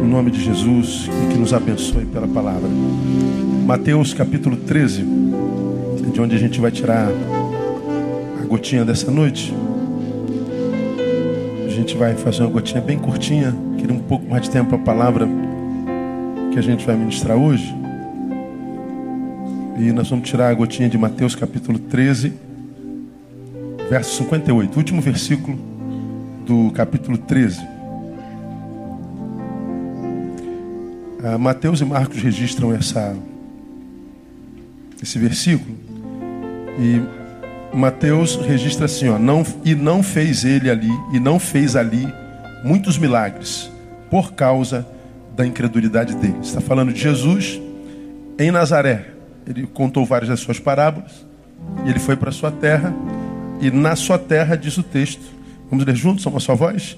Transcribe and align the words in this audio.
no 0.00 0.08
nome 0.08 0.30
de 0.30 0.42
Jesus 0.42 1.08
e 1.08 1.32
que 1.32 1.38
nos 1.38 1.52
abençoe 1.52 2.06
pela 2.06 2.26
palavra. 2.26 2.68
Mateus 3.66 4.14
capítulo 4.14 4.56
13, 4.56 5.04
de 6.12 6.20
onde 6.20 6.34
a 6.34 6.38
gente 6.38 6.58
vai 6.58 6.70
tirar 6.70 7.08
a 8.40 8.46
gotinha 8.46 8.84
dessa 8.84 9.10
noite. 9.10 9.54
A 11.66 11.70
gente 11.70 11.96
vai 11.96 12.14
fazer 12.14 12.42
uma 12.42 12.50
gotinha 12.50 12.80
bem 12.80 12.98
curtinha, 12.98 13.54
queria 13.78 13.94
um 13.94 14.00
pouco 14.00 14.28
mais 14.28 14.42
de 14.42 14.50
tempo 14.50 14.70
para 14.70 14.78
a 14.78 14.82
palavra 14.82 15.28
que 16.52 16.58
a 16.58 16.62
gente 16.62 16.86
vai 16.86 16.96
ministrar 16.96 17.36
hoje. 17.36 17.74
E 19.78 19.92
nós 19.92 20.08
vamos 20.08 20.28
tirar 20.28 20.48
a 20.48 20.54
gotinha 20.54 20.88
de 20.88 20.96
Mateus 20.96 21.34
capítulo 21.34 21.78
13, 21.78 22.32
verso 23.88 24.16
58, 24.16 24.76
último 24.76 25.00
versículo 25.00 25.58
do 26.46 26.70
capítulo 26.72 27.18
13. 27.18 27.79
Ah, 31.22 31.36
Mateus 31.36 31.80
e 31.80 31.84
Marcos 31.84 32.22
registram 32.22 32.72
essa, 32.72 33.14
esse 35.02 35.18
versículo. 35.18 35.76
E 36.78 37.76
Mateus 37.76 38.36
registra 38.36 38.86
assim, 38.86 39.08
ó, 39.08 39.18
não, 39.18 39.44
e 39.62 39.74
não 39.74 40.02
fez 40.02 40.44
ele 40.44 40.70
ali, 40.70 40.90
e 41.12 41.20
não 41.20 41.38
fez 41.38 41.76
ali 41.76 42.08
muitos 42.64 42.96
milagres, 42.96 43.70
por 44.10 44.32
causa 44.32 44.86
da 45.36 45.46
incredulidade 45.46 46.14
dele. 46.16 46.38
Está 46.42 46.60
falando 46.60 46.92
de 46.92 47.00
Jesus 47.00 47.60
em 48.38 48.50
Nazaré. 48.50 49.10
Ele 49.46 49.66
contou 49.66 50.06
várias 50.06 50.30
das 50.30 50.40
suas 50.40 50.58
parábolas, 50.58 51.26
e 51.84 51.90
ele 51.90 51.98
foi 51.98 52.16
para 52.16 52.32
sua 52.32 52.50
terra, 52.50 52.94
e 53.60 53.70
na 53.70 53.94
sua 53.94 54.18
terra, 54.18 54.56
diz 54.56 54.78
o 54.78 54.82
texto, 54.82 55.22
vamos 55.68 55.84
ler 55.84 55.94
juntos, 55.94 56.24
uma 56.24 56.40
só 56.40 56.54
voz? 56.54 56.96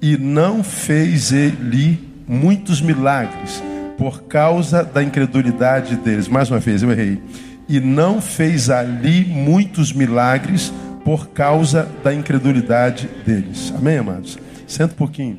E 0.00 0.16
não 0.16 0.62
fez 0.62 1.32
ele 1.32 2.13
muitos 2.26 2.80
milagres 2.80 3.62
por 3.96 4.24
causa 4.24 4.82
da 4.82 5.02
incredulidade 5.02 5.96
deles. 5.96 6.28
Mais 6.28 6.50
uma 6.50 6.58
vez, 6.58 6.82
eu 6.82 6.90
errei. 6.90 7.20
E 7.68 7.80
não 7.80 8.20
fez 8.20 8.68
ali 8.70 9.24
muitos 9.24 9.92
milagres 9.92 10.72
por 11.04 11.28
causa 11.28 11.88
da 12.02 12.12
incredulidade 12.12 13.08
deles. 13.24 13.72
Amém, 13.76 13.98
amados? 13.98 14.38
Senta 14.66 14.94
um 14.94 14.96
pouquinho. 14.96 15.38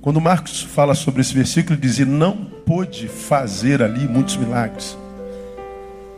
Quando 0.00 0.20
Marcos 0.20 0.62
fala 0.62 0.94
sobre 0.94 1.20
esse 1.20 1.34
versículo, 1.34 1.74
ele 1.74 1.82
diz: 1.82 1.98
e 1.98 2.04
não 2.04 2.36
pôde 2.36 3.08
fazer 3.08 3.82
ali 3.82 4.06
muitos 4.06 4.36
milagres. 4.36 4.96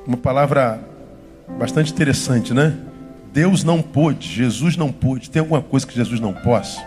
Uma 0.06 0.16
palavra 0.16 0.80
bastante 1.58 1.92
interessante, 1.92 2.52
né? 2.52 2.74
Deus 3.32 3.62
não 3.62 3.80
pôde, 3.80 4.28
Jesus 4.28 4.76
não 4.76 4.90
pôde. 4.90 5.30
Tem 5.30 5.40
alguma 5.40 5.62
coisa 5.62 5.86
que 5.86 5.94
Jesus 5.94 6.18
não 6.18 6.32
possa? 6.32 6.80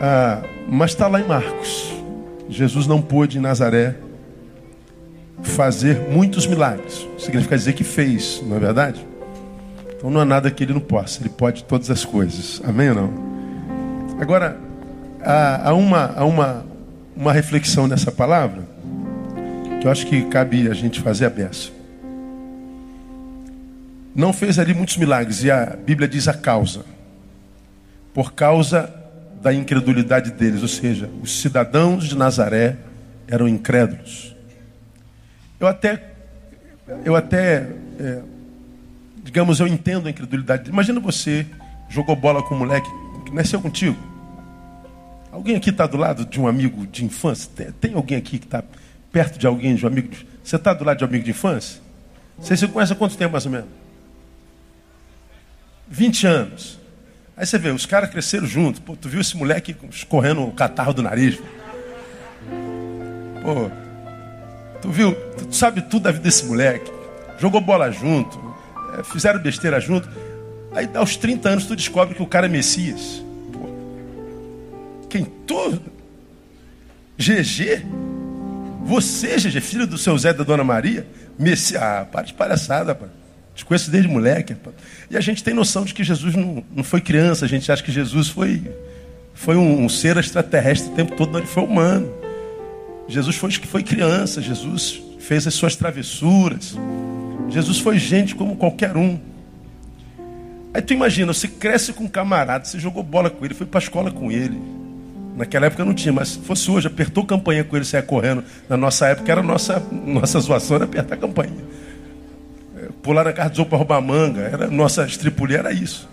Ah, 0.00 0.42
mas 0.68 0.90
está 0.90 1.08
lá 1.08 1.20
em 1.20 1.26
Marcos. 1.26 1.92
Jesus 2.48 2.86
não 2.86 3.00
pôde 3.00 3.38
em 3.38 3.40
Nazaré 3.40 3.96
fazer 5.42 6.00
muitos 6.10 6.46
milagres. 6.46 7.06
Significa 7.18 7.56
dizer 7.56 7.72
que 7.72 7.84
fez, 7.84 8.42
não 8.46 8.56
é 8.56 8.60
verdade? 8.60 9.06
Então 9.96 10.10
não 10.10 10.20
há 10.20 10.24
nada 10.24 10.50
que 10.50 10.64
ele 10.64 10.74
não 10.74 10.80
possa. 10.80 11.22
Ele 11.22 11.30
pode 11.30 11.64
todas 11.64 11.90
as 11.90 12.04
coisas. 12.04 12.60
Amém 12.64 12.90
ou 12.90 12.94
não? 12.94 13.10
Agora, 14.20 14.58
há, 15.22 15.70
há, 15.70 15.74
uma, 15.74 16.12
há 16.16 16.24
uma, 16.24 16.66
uma 17.16 17.32
reflexão 17.32 17.86
nessa 17.86 18.12
palavra 18.12 18.62
que 19.80 19.86
eu 19.86 19.90
acho 19.90 20.06
que 20.06 20.22
cabe 20.26 20.68
a 20.68 20.74
gente 20.74 21.00
fazer 21.00 21.26
a 21.26 21.30
beça. 21.30 21.70
Não 24.14 24.32
fez 24.32 24.58
ali 24.58 24.72
muitos 24.72 24.96
milagres, 24.96 25.44
e 25.44 25.50
a 25.50 25.76
Bíblia 25.84 26.08
diz 26.08 26.26
a 26.26 26.32
causa. 26.32 26.84
Por 28.14 28.32
causa 28.32 28.94
da 29.46 29.54
incredulidade 29.54 30.32
deles, 30.32 30.60
ou 30.60 30.66
seja, 30.66 31.08
os 31.22 31.40
cidadãos 31.40 32.08
de 32.08 32.16
Nazaré 32.16 32.78
eram 33.28 33.46
incrédulos. 33.46 34.34
Eu 35.60 35.68
até, 35.68 36.02
eu 37.04 37.14
até, 37.14 37.68
é, 38.00 38.22
digamos, 39.22 39.60
eu 39.60 39.68
entendo 39.68 40.08
a 40.08 40.10
incredulidade. 40.10 40.68
Imagina 40.68 40.98
você 40.98 41.46
jogou 41.88 42.16
bola 42.16 42.42
com 42.42 42.56
um 42.56 42.58
moleque 42.58 42.88
que 43.24 43.32
nasceu 43.32 43.60
contigo. 43.60 43.96
Alguém 45.30 45.54
aqui 45.54 45.70
está 45.70 45.86
do 45.86 45.96
lado 45.96 46.26
de 46.26 46.40
um 46.40 46.48
amigo 46.48 46.84
de 46.84 47.04
infância? 47.04 47.72
Tem, 47.80 47.94
alguém 47.94 48.18
aqui 48.18 48.40
que 48.40 48.46
está 48.46 48.64
perto 49.12 49.38
de 49.38 49.46
alguém, 49.46 49.76
de 49.76 49.84
um 49.84 49.88
amigo? 49.88 50.08
De... 50.08 50.26
Você 50.42 50.56
está 50.56 50.74
do 50.74 50.82
lado 50.82 50.98
de 50.98 51.04
um 51.04 51.06
amigo 51.06 51.22
de 51.22 51.30
infância? 51.30 51.80
Você 52.40 52.56
se 52.56 52.66
conhece 52.66 52.94
há 52.94 52.96
quanto 52.96 53.16
tempo 53.16 53.30
mais 53.30 53.46
ou 53.46 53.52
menos? 53.52 53.68
20 55.86 56.26
anos. 56.26 56.85
Aí 57.36 57.44
você 57.44 57.58
vê, 57.58 57.68
os 57.68 57.84
caras 57.84 58.08
cresceram 58.08 58.46
juntos. 58.46 58.80
Pô, 58.80 58.96
tu 58.96 59.08
viu 59.08 59.20
esse 59.20 59.36
moleque 59.36 59.76
escorrendo 59.90 60.42
o 60.42 60.52
catarro 60.52 60.94
do 60.94 61.02
nariz? 61.02 61.38
Pô, 63.42 63.70
tu 64.80 64.90
viu, 64.90 65.14
tu 65.36 65.54
sabe 65.54 65.82
tudo 65.82 66.04
da 66.04 66.12
vida 66.12 66.24
desse 66.24 66.46
moleque. 66.46 66.90
Jogou 67.38 67.60
bola 67.60 67.90
junto, 67.90 68.40
é, 68.98 69.02
fizeram 69.04 69.38
besteira 69.40 69.78
junto. 69.78 70.08
Aí 70.72 70.88
aos 70.94 71.16
30 71.16 71.48
anos 71.50 71.66
tu 71.66 71.76
descobre 71.76 72.14
que 72.14 72.22
o 72.22 72.26
cara 72.26 72.46
é 72.46 72.48
Messias. 72.48 73.22
Pô, 73.52 73.68
quem 75.10 75.26
tu? 75.46 75.78
GG? 77.18 77.84
Você, 78.84 79.36
GG, 79.36 79.60
filho 79.60 79.86
do 79.86 79.98
seu 79.98 80.16
Zé 80.16 80.32
da 80.32 80.42
Dona 80.42 80.64
Maria? 80.64 81.06
Messias? 81.38 81.82
Ah, 81.82 82.06
para 82.10 82.22
de 82.22 82.32
palhaçada, 82.32 82.94
pô. 82.94 83.06
Te 83.56 83.64
conheço 83.64 83.90
desde 83.90 84.06
moleque. 84.06 84.54
E 85.10 85.16
a 85.16 85.20
gente 85.20 85.42
tem 85.42 85.54
noção 85.54 85.84
de 85.84 85.94
que 85.94 86.04
Jesus 86.04 86.34
não, 86.34 86.62
não 86.74 86.84
foi 86.84 87.00
criança, 87.00 87.46
a 87.46 87.48
gente 87.48 87.72
acha 87.72 87.82
que 87.82 87.90
Jesus 87.90 88.28
foi, 88.28 88.62
foi 89.32 89.56
um, 89.56 89.82
um 89.82 89.88
ser 89.88 90.18
extraterrestre 90.18 90.92
o 90.92 90.94
tempo 90.94 91.16
todo, 91.16 91.32
não, 91.32 91.40
ele 91.40 91.48
foi 91.48 91.64
humano. 91.64 92.12
Jesus 93.08 93.34
foi 93.36 93.50
foi 93.50 93.82
criança, 93.82 94.42
Jesus 94.42 95.02
fez 95.18 95.46
as 95.46 95.54
suas 95.54 95.74
travessuras. 95.74 96.76
Jesus 97.48 97.78
foi 97.78 97.98
gente 97.98 98.34
como 98.34 98.56
qualquer 98.56 98.94
um. 98.94 99.18
Aí 100.74 100.82
tu 100.82 100.92
imagina, 100.92 101.32
você 101.32 101.48
cresce 101.48 101.94
com 101.94 102.04
um 102.04 102.08
camarada, 102.08 102.66
você 102.66 102.78
jogou 102.78 103.02
bola 103.02 103.30
com 103.30 103.42
ele, 103.42 103.54
foi 103.54 103.66
para 103.66 103.80
a 103.80 103.82
escola 103.82 104.10
com 104.10 104.30
ele. 104.30 104.60
Naquela 105.34 105.66
época 105.66 105.82
não 105.82 105.94
tinha, 105.94 106.12
mas 106.12 106.28
se 106.28 106.38
fosse 106.40 106.70
hoje, 106.70 106.88
apertou 106.88 107.24
campanha 107.24 107.64
com 107.64 107.74
ele, 107.74 107.86
saia 107.86 108.02
correndo. 108.02 108.44
Na 108.68 108.76
nossa 108.76 109.06
época 109.06 109.32
era 109.32 109.42
nossa, 109.42 109.82
nossa 109.90 110.38
zoação, 110.40 110.76
era 110.76 110.84
apertar 110.84 111.16
campanha 111.16 111.85
pular 113.02 113.24
na 113.24 113.32
casa 113.32 113.50
dos 113.50 113.58
outros 113.58 113.70
para 113.70 113.78
roubar 113.78 114.00
manga. 114.00 114.40
Era, 114.40 114.66
nossa 114.68 115.04
estripulia 115.04 115.58
era 115.58 115.72
isso. 115.72 116.08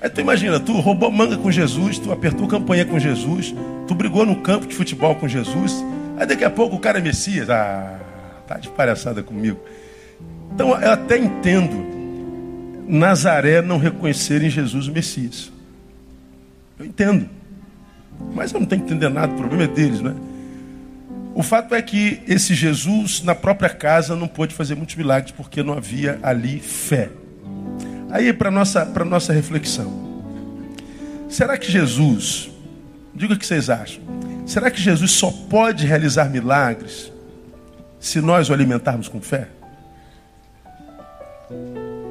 Aí 0.00 0.10
tu 0.10 0.20
imagina, 0.20 0.60
tu 0.60 0.72
roubou 0.80 1.10
manga 1.10 1.36
com 1.36 1.50
Jesus, 1.50 1.98
tu 1.98 2.12
apertou 2.12 2.46
campanha 2.46 2.84
com 2.84 2.98
Jesus, 2.98 3.54
tu 3.88 3.94
brigou 3.94 4.26
no 4.26 4.36
campo 4.36 4.66
de 4.66 4.74
futebol 4.74 5.14
com 5.14 5.26
Jesus, 5.26 5.84
aí 6.18 6.26
daqui 6.26 6.44
a 6.44 6.50
pouco 6.50 6.76
o 6.76 6.78
cara 6.78 6.98
é 6.98 7.02
Messias. 7.02 7.48
Ah, 7.48 7.98
tá 8.46 8.58
de 8.58 8.68
palhaçada 8.68 9.22
comigo. 9.22 9.58
Então 10.54 10.70
eu 10.80 10.92
até 10.92 11.18
entendo 11.18 11.84
Nazaré 12.86 13.62
não 13.62 13.78
reconhecer 13.78 14.42
em 14.42 14.50
Jesus 14.50 14.86
o 14.86 14.92
Messias. 14.92 15.50
Eu 16.78 16.86
entendo. 16.86 17.28
Mas 18.34 18.52
eu 18.52 18.60
não 18.60 18.66
tenho 18.66 18.82
que 18.82 18.92
entender 18.92 19.08
nada, 19.08 19.32
o 19.32 19.36
problema 19.36 19.64
é 19.64 19.66
deles, 19.66 20.00
né? 20.00 20.14
O 21.36 21.42
fato 21.42 21.74
é 21.74 21.82
que 21.82 22.22
esse 22.26 22.54
Jesus, 22.54 23.20
na 23.22 23.34
própria 23.34 23.68
casa, 23.68 24.16
não 24.16 24.26
pôde 24.26 24.54
fazer 24.54 24.74
muitos 24.74 24.94
milagres 24.94 25.32
porque 25.32 25.62
não 25.62 25.74
havia 25.74 26.18
ali 26.22 26.58
fé. 26.58 27.10
Aí, 28.10 28.32
para 28.32 28.50
nossa, 28.50 28.86
para 28.86 29.04
nossa 29.04 29.34
reflexão: 29.34 30.24
será 31.28 31.58
que 31.58 31.70
Jesus, 31.70 32.48
diga 33.14 33.34
o 33.34 33.38
que 33.38 33.46
vocês 33.46 33.68
acham, 33.68 34.02
será 34.46 34.70
que 34.70 34.80
Jesus 34.80 35.10
só 35.10 35.30
pode 35.30 35.84
realizar 35.84 36.30
milagres 36.30 37.12
se 38.00 38.22
nós 38.22 38.48
o 38.48 38.54
alimentarmos 38.54 39.06
com 39.06 39.20
fé? 39.20 39.48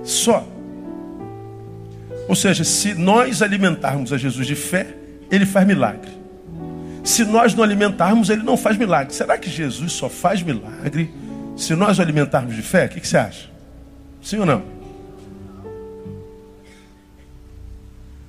Só. 0.03 0.47
Ou 2.27 2.35
seja, 2.35 2.63
se 2.63 2.93
nós 2.93 3.41
alimentarmos 3.41 4.13
a 4.13 4.19
Jesus 4.19 4.45
de 4.45 4.55
fé, 4.55 4.85
ele 5.31 5.47
faz 5.47 5.65
milagre. 5.65 6.24
Se 7.05 7.23
nós 7.23 7.53
não 7.53 7.63
alimentarmos, 7.63 8.31
ele 8.31 8.41
não 8.41 8.57
faz 8.57 8.75
milagre. 8.77 9.13
Será 9.13 9.37
que 9.37 9.47
Jesus 9.47 9.93
só 9.93 10.09
faz 10.09 10.41
milagre 10.41 11.13
se 11.55 11.75
nós 11.75 11.99
o 11.99 12.01
alimentarmos 12.01 12.55
de 12.55 12.63
fé? 12.63 12.87
O 12.87 12.89
que, 12.89 12.99
que 12.99 13.07
você 13.07 13.17
acha? 13.17 13.47
Sim 14.23 14.39
ou 14.39 14.45
não? 14.45 14.63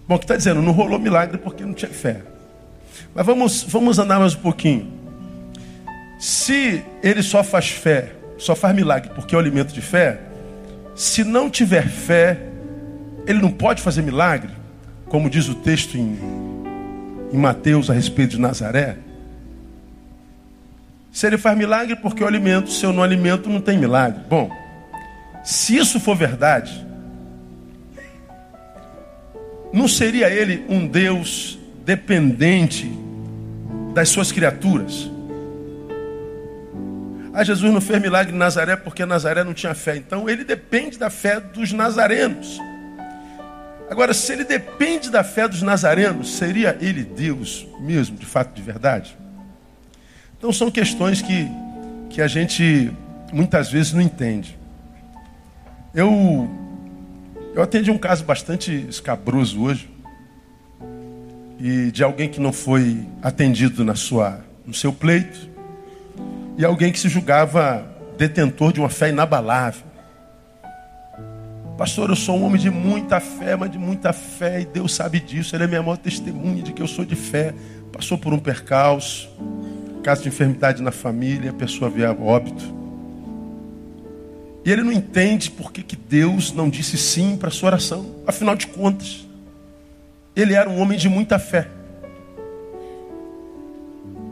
Bom, 0.06 0.18
que 0.18 0.24
está 0.24 0.36
dizendo, 0.36 0.60
não 0.60 0.72
rolou 0.72 0.98
milagre 0.98 1.38
porque 1.38 1.64
não 1.64 1.72
tinha 1.72 1.90
fé. 1.90 2.20
Mas 3.14 3.24
vamos, 3.24 3.62
vamos 3.62 3.98
andar 3.98 4.20
mais 4.20 4.34
um 4.34 4.40
pouquinho. 4.40 4.92
Se 6.18 6.84
ele 7.02 7.22
só 7.22 7.42
faz 7.42 7.70
fé, 7.70 8.12
só 8.36 8.54
faz 8.54 8.76
milagre 8.76 9.10
porque 9.14 9.34
é 9.34 9.38
o 9.38 9.40
alimento 9.40 9.72
de 9.72 9.80
fé, 9.80 10.20
se 10.94 11.24
não 11.24 11.48
tiver 11.48 11.88
fé, 11.88 12.38
ele 13.26 13.40
não 13.40 13.50
pode 13.50 13.80
fazer 13.80 14.02
milagre, 14.02 14.52
como 15.06 15.30
diz 15.30 15.48
o 15.48 15.54
texto 15.54 15.96
em 15.96 16.45
em 17.32 17.36
Mateus 17.36 17.90
a 17.90 17.94
respeito 17.94 18.32
de 18.32 18.40
Nazaré. 18.40 18.96
Se 21.12 21.26
ele 21.26 21.38
faz 21.38 21.56
milagre 21.56 21.96
porque 21.96 22.22
eu 22.22 22.26
alimento, 22.26 22.70
se 22.70 22.84
eu 22.84 22.92
não 22.92 23.02
alimento, 23.02 23.48
não 23.48 23.60
tem 23.60 23.78
milagre. 23.78 24.20
Bom, 24.28 24.50
se 25.42 25.76
isso 25.76 25.98
for 25.98 26.14
verdade, 26.16 26.86
não 29.72 29.88
seria 29.88 30.28
ele 30.28 30.64
um 30.68 30.86
Deus 30.86 31.58
dependente 31.84 32.90
das 33.94 34.08
suas 34.08 34.30
criaturas. 34.30 35.10
Ah, 37.32 37.44
Jesus 37.44 37.72
não 37.72 37.80
fez 37.80 38.00
milagre 38.00 38.34
em 38.34 38.38
Nazaré 38.38 38.76
porque 38.76 39.04
Nazaré 39.04 39.44
não 39.44 39.52
tinha 39.52 39.74
fé. 39.74 39.96
Então 39.96 40.28
ele 40.28 40.42
depende 40.42 40.98
da 40.98 41.10
fé 41.10 41.38
dos 41.38 41.72
nazarenos. 41.72 42.58
Agora, 43.88 44.12
se 44.12 44.32
ele 44.32 44.44
depende 44.44 45.10
da 45.10 45.22
fé 45.22 45.46
dos 45.46 45.62
nazarenos, 45.62 46.36
seria 46.36 46.76
ele 46.80 47.04
Deus 47.04 47.66
mesmo, 47.80 48.16
de 48.16 48.26
fato, 48.26 48.52
de 48.54 48.62
verdade? 48.62 49.16
Então 50.36 50.52
são 50.52 50.70
questões 50.70 51.22
que, 51.22 51.48
que 52.10 52.20
a 52.20 52.26
gente 52.26 52.92
muitas 53.32 53.70
vezes 53.70 53.92
não 53.92 54.00
entende. 54.00 54.58
Eu, 55.94 56.50
eu 57.54 57.62
atendi 57.62 57.90
um 57.90 57.98
caso 57.98 58.24
bastante 58.24 58.86
escabroso 58.88 59.62
hoje, 59.62 59.88
e 61.58 61.90
de 61.90 62.04
alguém 62.04 62.28
que 62.28 62.40
não 62.40 62.52
foi 62.52 63.06
atendido 63.22 63.84
na 63.84 63.94
sua, 63.94 64.44
no 64.66 64.74
seu 64.74 64.92
pleito, 64.92 65.48
e 66.58 66.64
alguém 66.64 66.92
que 66.92 66.98
se 66.98 67.08
julgava 67.08 67.86
detentor 68.18 68.72
de 68.72 68.80
uma 68.80 68.88
fé 68.88 69.08
inabalável. 69.10 69.86
Pastor, 71.76 72.08
eu 72.08 72.16
sou 72.16 72.38
um 72.38 72.44
homem 72.44 72.58
de 72.58 72.70
muita 72.70 73.20
fé, 73.20 73.54
mas 73.54 73.70
de 73.70 73.78
muita 73.78 74.10
fé, 74.10 74.62
e 74.62 74.64
Deus 74.64 74.94
sabe 74.94 75.20
disso, 75.20 75.54
Ele 75.54 75.64
é 75.64 75.66
minha 75.66 75.82
maior 75.82 75.98
testemunha 75.98 76.62
de 76.62 76.72
que 76.72 76.80
eu 76.80 76.88
sou 76.88 77.04
de 77.04 77.14
fé. 77.14 77.54
Passou 77.92 78.16
por 78.16 78.32
um 78.32 78.38
percalço, 78.38 79.28
caso 80.02 80.22
de 80.22 80.28
enfermidade 80.28 80.82
na 80.82 80.90
família, 80.90 81.50
a 81.50 81.54
pessoa 81.54 81.90
veio 81.90 82.08
a 82.08 82.12
óbito. 82.12 82.64
E 84.64 84.72
ele 84.72 84.82
não 84.82 84.90
entende 84.90 85.50
por 85.50 85.70
que, 85.70 85.82
que 85.82 85.94
Deus 85.94 86.52
não 86.52 86.68
disse 86.68 86.96
sim 86.96 87.36
para 87.36 87.48
a 87.48 87.52
sua 87.52 87.68
oração. 87.68 88.16
Afinal 88.26 88.56
de 88.56 88.66
contas, 88.66 89.26
ele 90.34 90.54
era 90.54 90.68
um 90.68 90.80
homem 90.80 90.98
de 90.98 91.08
muita 91.08 91.38
fé. 91.38 91.68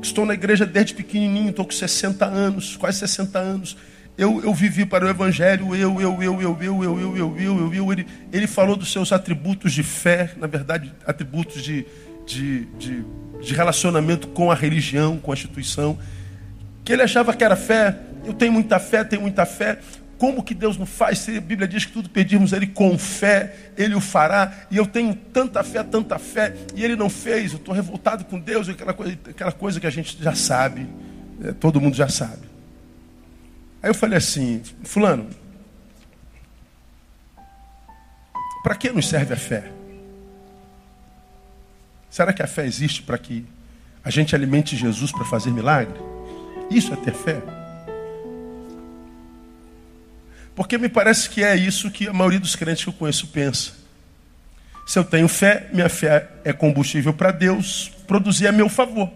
Estou 0.02 0.26
na 0.26 0.34
igreja 0.34 0.66
desde 0.66 0.94
pequenininho, 0.94 1.50
estou 1.50 1.64
com 1.64 1.72
60 1.72 2.24
anos, 2.24 2.76
quase 2.76 2.98
60 2.98 3.38
anos. 3.38 3.76
Eu, 4.16 4.42
eu 4.44 4.54
vivi 4.54 4.86
para 4.86 5.04
o 5.04 5.08
Evangelho, 5.08 5.74
eu, 5.74 6.00
eu, 6.00 6.22
eu, 6.22 6.22
eu, 6.22 6.42
eu, 6.42 6.62
eu, 6.62 6.84
eu, 6.84 6.98
eu, 7.00 7.16
eu, 7.16 7.36
eu, 7.38 7.74
eu. 7.74 7.92
Ele, 7.92 8.06
ele 8.32 8.46
falou 8.46 8.76
dos 8.76 8.92
seus 8.92 9.12
atributos 9.12 9.72
de 9.72 9.82
fé, 9.82 10.30
na 10.36 10.46
verdade, 10.46 10.92
atributos 11.04 11.60
de, 11.60 11.84
de, 12.24 12.64
de, 12.78 13.04
de 13.42 13.54
relacionamento 13.54 14.28
com 14.28 14.52
a 14.52 14.54
religião, 14.54 15.18
com 15.18 15.32
a 15.32 15.34
instituição. 15.34 15.98
Que 16.84 16.92
ele 16.92 17.02
achava 17.02 17.34
que 17.34 17.42
era 17.42 17.56
fé. 17.56 17.98
Eu 18.24 18.32
tenho 18.32 18.52
muita 18.52 18.78
fé, 18.78 19.02
tenho 19.02 19.22
muita 19.22 19.44
fé. 19.44 19.78
Como 20.16 20.44
que 20.44 20.54
Deus 20.54 20.78
não 20.78 20.86
faz? 20.86 21.18
Se 21.18 21.36
a 21.36 21.40
Bíblia 21.40 21.66
diz 21.66 21.84
que 21.84 21.92
tudo 21.92 22.08
pedimos 22.08 22.52
Ele 22.52 22.68
com 22.68 22.96
fé, 22.96 23.72
Ele 23.76 23.96
o 23.96 24.00
fará. 24.00 24.52
E 24.70 24.76
eu 24.76 24.86
tenho 24.86 25.12
tanta 25.14 25.62
fé, 25.64 25.82
tanta 25.82 26.20
fé, 26.20 26.54
e 26.76 26.84
Ele 26.84 26.94
não 26.94 27.10
fez. 27.10 27.52
Eu 27.52 27.58
estou 27.58 27.74
revoltado 27.74 28.24
com 28.24 28.38
Deus, 28.38 28.68
aquela 28.68 28.92
coisa, 28.94 29.18
aquela 29.28 29.52
coisa 29.52 29.80
que 29.80 29.86
a 29.88 29.90
gente 29.90 30.16
já 30.22 30.34
sabe, 30.34 30.86
é, 31.42 31.52
todo 31.52 31.80
mundo 31.80 31.96
já 31.96 32.08
sabe. 32.08 32.53
Aí 33.84 33.90
eu 33.90 33.94
falei 33.94 34.16
assim, 34.16 34.62
fulano, 34.82 35.28
para 38.62 38.74
que 38.76 38.90
nos 38.90 39.06
serve 39.06 39.34
a 39.34 39.36
fé? 39.36 39.70
Será 42.08 42.32
que 42.32 42.42
a 42.42 42.46
fé 42.46 42.64
existe 42.64 43.02
para 43.02 43.18
que 43.18 43.44
a 44.02 44.08
gente 44.08 44.34
alimente 44.34 44.74
Jesus 44.74 45.12
para 45.12 45.26
fazer 45.26 45.50
milagre? 45.50 46.00
Isso 46.70 46.94
é 46.94 46.96
ter 46.96 47.12
fé? 47.12 47.42
Porque 50.56 50.78
me 50.78 50.88
parece 50.88 51.28
que 51.28 51.44
é 51.44 51.54
isso 51.54 51.90
que 51.90 52.08
a 52.08 52.12
maioria 52.14 52.40
dos 52.40 52.56
crentes 52.56 52.84
que 52.84 52.88
eu 52.88 52.94
conheço 52.94 53.26
pensa. 53.26 53.72
Se 54.86 54.98
eu 54.98 55.04
tenho 55.04 55.28
fé, 55.28 55.68
minha 55.74 55.90
fé 55.90 56.30
é 56.42 56.54
combustível 56.54 57.12
para 57.12 57.30
Deus 57.30 57.92
produzir 58.06 58.46
a 58.46 58.52
meu 58.52 58.70
favor. 58.70 59.12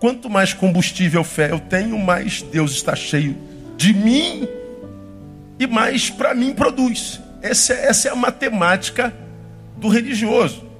Quanto 0.00 0.30
mais 0.30 0.54
combustível 0.54 1.22
fé 1.22 1.52
eu 1.52 1.60
tenho, 1.60 1.98
mais 1.98 2.40
Deus 2.40 2.72
está 2.72 2.96
cheio 2.96 3.36
de 3.76 3.92
mim 3.92 4.48
e 5.58 5.66
mais 5.66 6.08
para 6.08 6.34
mim 6.34 6.54
produz. 6.54 7.20
Essa 7.42 7.74
essa 7.74 8.08
é 8.08 8.10
a 8.10 8.16
matemática 8.16 9.14
do 9.76 9.88
religioso. 9.88 10.70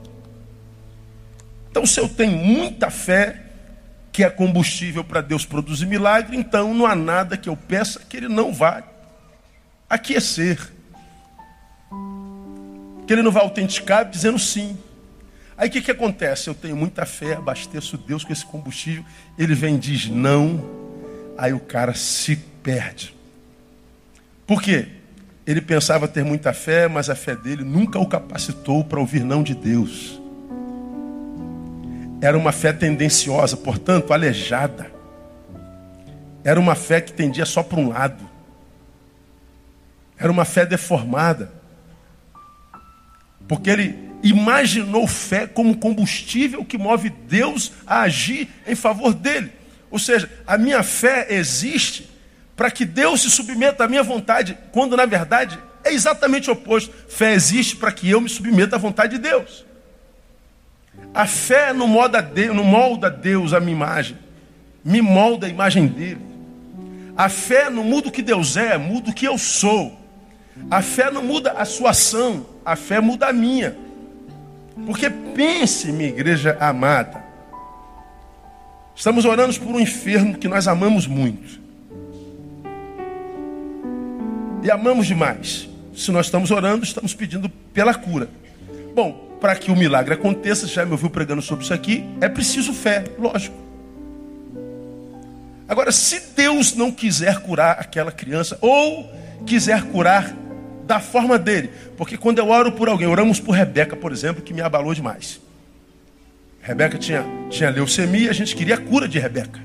Então, 1.71 1.85
se 1.87 2.01
eu 2.01 2.09
tenho 2.09 2.37
muita 2.37 2.91
fé, 2.91 3.43
que 4.11 4.25
é 4.25 4.31
combustível 4.31 5.05
para 5.05 5.21
Deus 5.21 5.45
produzir 5.45 5.87
milagre, 5.87 6.37
então 6.37 6.75
não 6.75 6.85
há 6.87 6.97
nada 6.97 7.37
que 7.37 7.49
eu 7.49 7.57
peça 7.57 8.01
que 8.09 8.17
Ele 8.17 8.29
não 8.29 8.53
vá 8.53 8.83
aquecer. 9.89 10.59
Que 13.07 13.13
Ele 13.13 13.23
não 13.23 13.31
vai 13.31 13.43
autenticar 13.43 14.09
dizendo 14.09 14.39
sim. 14.39 14.77
Aí 15.61 15.69
o 15.69 15.71
que, 15.71 15.83
que 15.83 15.91
acontece? 15.91 16.49
Eu 16.49 16.55
tenho 16.55 16.75
muita 16.75 17.05
fé, 17.05 17.35
abasteço 17.35 17.99
Deus 17.99 18.25
com 18.25 18.33
esse 18.33 18.47
combustível, 18.47 19.05
ele 19.39 19.55
vem 19.55 19.75
e 19.75 19.79
diz 19.79 20.09
não, 20.09 20.65
aí 21.37 21.53
o 21.53 21.61
cara 21.61 21.93
se 21.93 22.35
perde. 22.63 23.15
Por 24.47 24.63
quê? 24.63 24.89
Ele 25.47 25.61
pensava 25.61 26.09
ter 26.09 26.25
muita 26.25 26.55
fé, 26.55 26.89
mas 26.89 27.11
a 27.11 27.15
fé 27.15 27.37
dele 27.37 27.63
nunca 27.63 27.99
o 27.99 28.07
capacitou 28.07 28.83
para 28.83 28.99
ouvir 28.99 29.23
não 29.23 29.43
de 29.43 29.55
Deus. 29.55 30.19
Era 32.23 32.39
uma 32.39 32.53
fé 32.53 32.73
tendenciosa, 32.73 33.55
portanto, 33.55 34.15
aleijada. 34.15 34.91
Era 36.43 36.59
uma 36.59 36.75
fé 36.75 37.03
que 37.03 37.13
tendia 37.13 37.45
só 37.45 37.63
para 37.63 37.79
um 37.79 37.91
lado. 37.91 38.25
Era 40.17 40.33
uma 40.33 40.47
fé 40.47 40.65
deformada. 40.65 41.53
Porque 43.47 43.69
ele 43.69 44.10
imaginou 44.23 45.07
fé 45.07 45.47
como 45.47 45.77
combustível 45.77 46.65
que 46.65 46.79
move 46.79 47.11
Deus 47.11 47.73
a 47.87 48.03
agir 48.03 48.49
em 48.67 48.75
favor 48.75 49.15
dele. 49.15 49.53
Ou 49.91 49.99
seja, 49.99 50.31
a 50.47 50.57
minha 50.57 50.83
fé 50.83 51.27
existe 51.31 52.09
para 52.57 52.71
que 52.71 52.85
Deus 52.85 53.23
se 53.23 53.31
submeta 53.31 53.85
à 53.85 53.89
minha 53.89 54.03
vontade, 54.03 54.57
quando 54.73 54.97
na 54.97 55.07
verdade 55.07 55.59
é 55.83 55.93
exatamente 55.93 56.51
o 56.51 56.53
oposto. 56.53 56.95
Fé 57.09 57.33
existe 57.33 57.77
para 57.77 57.91
que 57.91 58.09
eu 58.09 58.21
me 58.21 58.29
submeta 58.29 58.77
à 58.77 58.79
vontade 58.79 59.17
de 59.17 59.23
Deus. 59.23 59.65
A 61.15 61.27
fé 61.27 61.73
não 61.73 61.89
molda, 61.89 62.21
Deus, 62.21 62.55
não 62.55 62.63
molda 62.63 63.11
Deus 63.11 63.53
a 63.53 63.61
minha 63.61 63.73
imagem, 63.73 64.19
me 64.85 65.01
molda 65.01 65.47
a 65.47 65.51
imagem 65.51 65.87
dele. 65.87 66.21
A 67.17 67.29
fé 67.29 67.69
não 67.69 67.83
muda 67.83 68.09
o 68.09 68.13
que 68.13 68.23
Deus 68.23 68.57
é, 68.57 68.79
muda 68.79 69.11
o 69.11 69.15
que 69.15 69.27
eu 69.27 69.37
sou. 69.37 69.99
A 70.71 70.83
fé 70.83 71.11
não 71.11 71.23
muda 71.23 71.53
a 71.53 71.65
sua 71.65 71.91
ação, 71.91 72.47
a 72.65 72.77
fé 72.77 73.01
muda 73.01 73.27
a 73.27 73.33
minha. 73.33 73.77
Porque 74.87 75.11
pense, 75.11 75.93
minha 75.93 76.09
igreja 76.09 76.57
amada, 76.61 77.23
estamos 78.95 79.25
orando 79.25 79.59
por 79.61 79.75
um 79.75 79.81
enfermo 79.81 80.37
que 80.37 80.49
nós 80.49 80.67
amamos 80.67 81.07
muito. 81.07 81.61
E 84.63 84.71
amamos 84.71 85.07
demais. 85.07 85.69
Se 85.95 86.11
nós 86.11 86.27
estamos 86.27 86.51
orando, 86.51 86.85
estamos 86.85 87.15
pedindo 87.15 87.49
pela 87.49 87.95
cura. 87.95 88.29
Bom, 88.95 89.39
para 89.41 89.57
que 89.57 89.71
o 89.71 89.77
milagre 89.77 90.15
aconteça, 90.15 90.67
já 90.67 90.85
me 90.85 90.93
ouviu 90.93 91.11
pregando 91.11 91.41
sobre 91.41 91.65
isso 91.65 91.73
aqui, 91.73 92.05
é 92.21 92.29
preciso 92.29 92.73
fé, 92.73 93.05
lógico. 93.19 93.57
Agora, 95.67 95.93
se 95.93 96.21
Deus 96.35 96.75
não 96.75 96.91
quiser 96.91 97.41
curar 97.41 97.79
aquela 97.79 98.11
criança, 98.11 98.59
ou 98.61 99.09
quiser 99.47 99.83
curar 99.85 100.35
da 100.91 100.99
forma 100.99 101.39
dele, 101.39 101.71
porque 101.97 102.17
quando 102.17 102.39
eu 102.39 102.49
oro 102.49 102.73
por 102.73 102.89
alguém, 102.89 103.07
oramos 103.07 103.39
por 103.39 103.53
Rebeca, 103.53 103.95
por 103.95 104.11
exemplo, 104.11 104.43
que 104.43 104.53
me 104.53 104.61
abalou 104.61 104.93
demais. 104.93 105.41
Rebeca 106.61 106.99
tinha, 106.99 107.25
tinha 107.49 107.71
leucemia, 107.71 108.29
a 108.29 108.33
gente 108.33 108.57
queria 108.57 108.75
a 108.75 108.79
cura 108.79 109.07
de 109.07 109.17
Rebeca. 109.17 109.61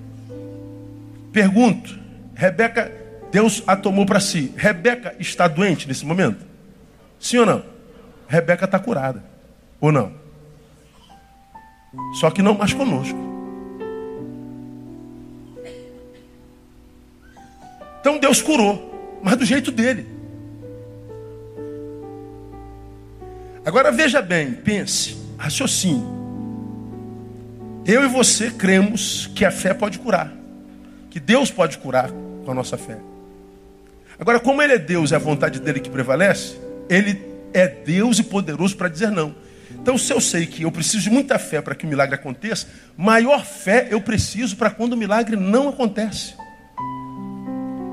Pergunto, 1.33 1.97
Rebeca, 2.35 2.91
Deus 3.31 3.63
a 3.65 3.75
tomou 3.75 4.05
para 4.05 4.19
si. 4.19 4.53
Rebeca 4.55 5.15
está 5.17 5.47
doente 5.47 5.87
nesse 5.87 6.05
momento? 6.05 6.45
Sim 7.19 7.39
ou 7.39 7.45
não? 7.47 7.65
Rebeca 8.27 8.65
está 8.65 8.77
curada. 8.77 9.23
Ou 9.81 9.91
não? 9.91 10.13
Só 12.19 12.29
que 12.29 12.43
não 12.43 12.53
mais 12.53 12.71
conosco. 12.71 13.17
Então 17.99 18.19
Deus 18.19 18.43
curou, 18.43 19.19
mas 19.23 19.35
do 19.37 19.43
jeito 19.43 19.71
dele. 19.71 20.14
Agora 23.65 23.91
veja 23.91 24.21
bem, 24.21 24.51
pense, 24.51 25.17
raciocínio. 25.39 26.13
Eu 27.83 28.03
e 28.03 28.07
você 28.07 28.51
cremos 28.51 29.29
que 29.33 29.43
a 29.43 29.49
fé 29.49 29.73
pode 29.73 29.97
curar, 29.97 30.31
que 31.09 31.19
Deus 31.19 31.49
pode 31.49 31.79
curar 31.79 32.11
com 32.11 32.51
a 32.51 32.53
nossa 32.53 32.77
fé. 32.77 32.97
Agora, 34.19 34.39
como 34.39 34.61
Ele 34.61 34.73
é 34.73 34.77
Deus 34.77 35.09
e 35.09 35.13
é 35.15 35.17
a 35.17 35.19
vontade 35.19 35.59
dele 35.59 35.79
que 35.79 35.89
prevalece, 35.89 36.57
Ele 36.87 37.19
é 37.53 37.67
Deus 37.67 38.19
e 38.19 38.23
poderoso 38.23 38.77
para 38.77 38.87
dizer 38.87 39.09
não. 39.09 39.35
Então, 39.71 39.97
se 39.97 40.13
eu 40.13 40.21
sei 40.21 40.45
que 40.45 40.61
eu 40.61 40.71
preciso 40.71 41.03
de 41.03 41.09
muita 41.09 41.39
fé 41.39 41.59
para 41.59 41.73
que 41.73 41.87
o 41.87 41.89
milagre 41.89 42.13
aconteça, 42.13 42.67
maior 42.95 43.43
fé 43.43 43.87
eu 43.89 43.99
preciso 43.99 44.55
para 44.57 44.69
quando 44.69 44.93
o 44.93 44.97
milagre 44.97 45.35
não 45.35 45.69
acontece. 45.69 46.35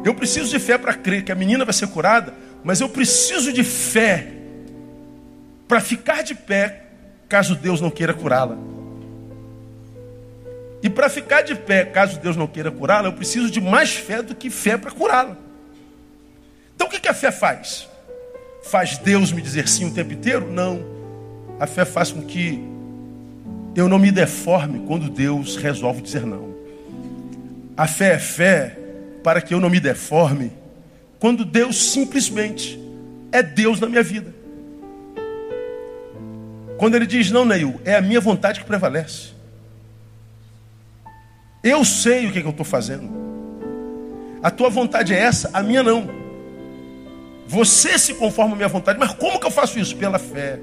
Eu 0.05 0.15
preciso 0.15 0.51
de 0.51 0.59
fé 0.59 0.77
para 0.77 0.93
crer 0.93 1.25
que 1.25 1.33
a 1.33 1.35
menina 1.35 1.65
vai 1.65 1.73
ser 1.73 1.87
curada, 1.89 2.35
mas 2.63 2.81
eu 2.81 2.91
preciso 2.91 3.53
de 3.53 3.65
fé 3.65 4.42
para 5.73 5.81
ficar 5.81 6.21
de 6.21 6.35
pé 6.35 6.83
caso 7.31 7.57
Deus 7.57 7.81
não 7.81 7.91
queira 7.91 8.13
curá-la. 8.13 8.59
E 10.83 10.91
para 10.91 11.09
ficar 11.09 11.41
de 11.41 11.55
pé, 11.55 11.87
caso 11.87 12.21
Deus 12.21 12.37
não 12.37 12.47
queira 12.47 12.71
curá-la, 12.71 13.09
eu 13.09 13.15
preciso 13.15 13.51
de 13.51 13.59
mais 13.59 13.95
fé 13.95 14.21
do 14.21 14.35
que 14.35 14.51
fé 14.51 14.77
para 14.77 14.91
curá-la. 14.91 15.35
Então 16.75 16.89
o 16.89 16.91
que 16.91 17.09
a 17.09 17.15
fé 17.15 17.33
faz? 17.33 17.89
Faz 18.65 18.99
Deus 18.99 19.33
me 19.33 19.41
dizer 19.41 19.67
sim 19.67 19.87
o 19.87 19.95
tempo 19.95 20.13
inteiro? 20.13 20.53
Não. 20.53 20.85
A 21.59 21.67
fé 21.67 21.87
faz 21.87 22.13
com 22.13 22.21
que 22.21 22.63
eu 23.75 23.89
não 23.89 23.99
me 23.99 24.13
deforme 24.13 24.81
quando 24.87 25.09
Deus 25.09 25.57
resolve 25.57 26.03
dizer 26.03 26.27
não. 26.27 26.55
A 27.75 27.87
fé 27.87 28.13
é 28.13 28.19
fé 28.19 28.79
para 29.25 29.41
que 29.41 29.55
eu 29.55 29.59
não 29.59 29.71
me 29.71 29.81
deforme 29.81 30.53
quando 31.19 31.47
Deus 31.47 31.93
simplesmente 31.93 32.79
é 33.33 33.43
Deus 33.43 33.81
na 33.81 33.89
minha 33.89 34.03
vida. 34.03 34.42
Quando 36.83 36.97
ele 36.97 37.07
diz, 37.07 37.31
não, 37.31 37.45
Neil, 37.45 37.81
é 37.85 37.95
a 37.95 38.01
minha 38.01 38.21
vontade 38.21 38.59
que 38.59 38.67
prevalece. 38.67 39.29
Eu 41.63 41.85
sei 41.85 42.27
o 42.27 42.33
que, 42.33 42.41
é 42.41 42.41
que 42.41 42.49
eu 42.49 42.51
estou 42.51 42.67
fazendo. 42.67 43.09
A 44.43 44.51
tua 44.51 44.69
vontade 44.69 45.15
é 45.15 45.19
essa, 45.21 45.49
a 45.53 45.63
minha 45.63 45.81
não. 45.81 46.11
Você 47.47 47.97
se 48.01 48.15
conforma 48.15 48.55
à 48.55 48.57
minha 48.57 48.69
vontade, 48.69 48.99
mas 48.99 49.15
como 49.15 49.39
que 49.39 49.47
eu 49.47 49.51
faço 49.53 49.79
isso? 49.79 49.95
Pela 49.95 50.19
fé. 50.19 50.59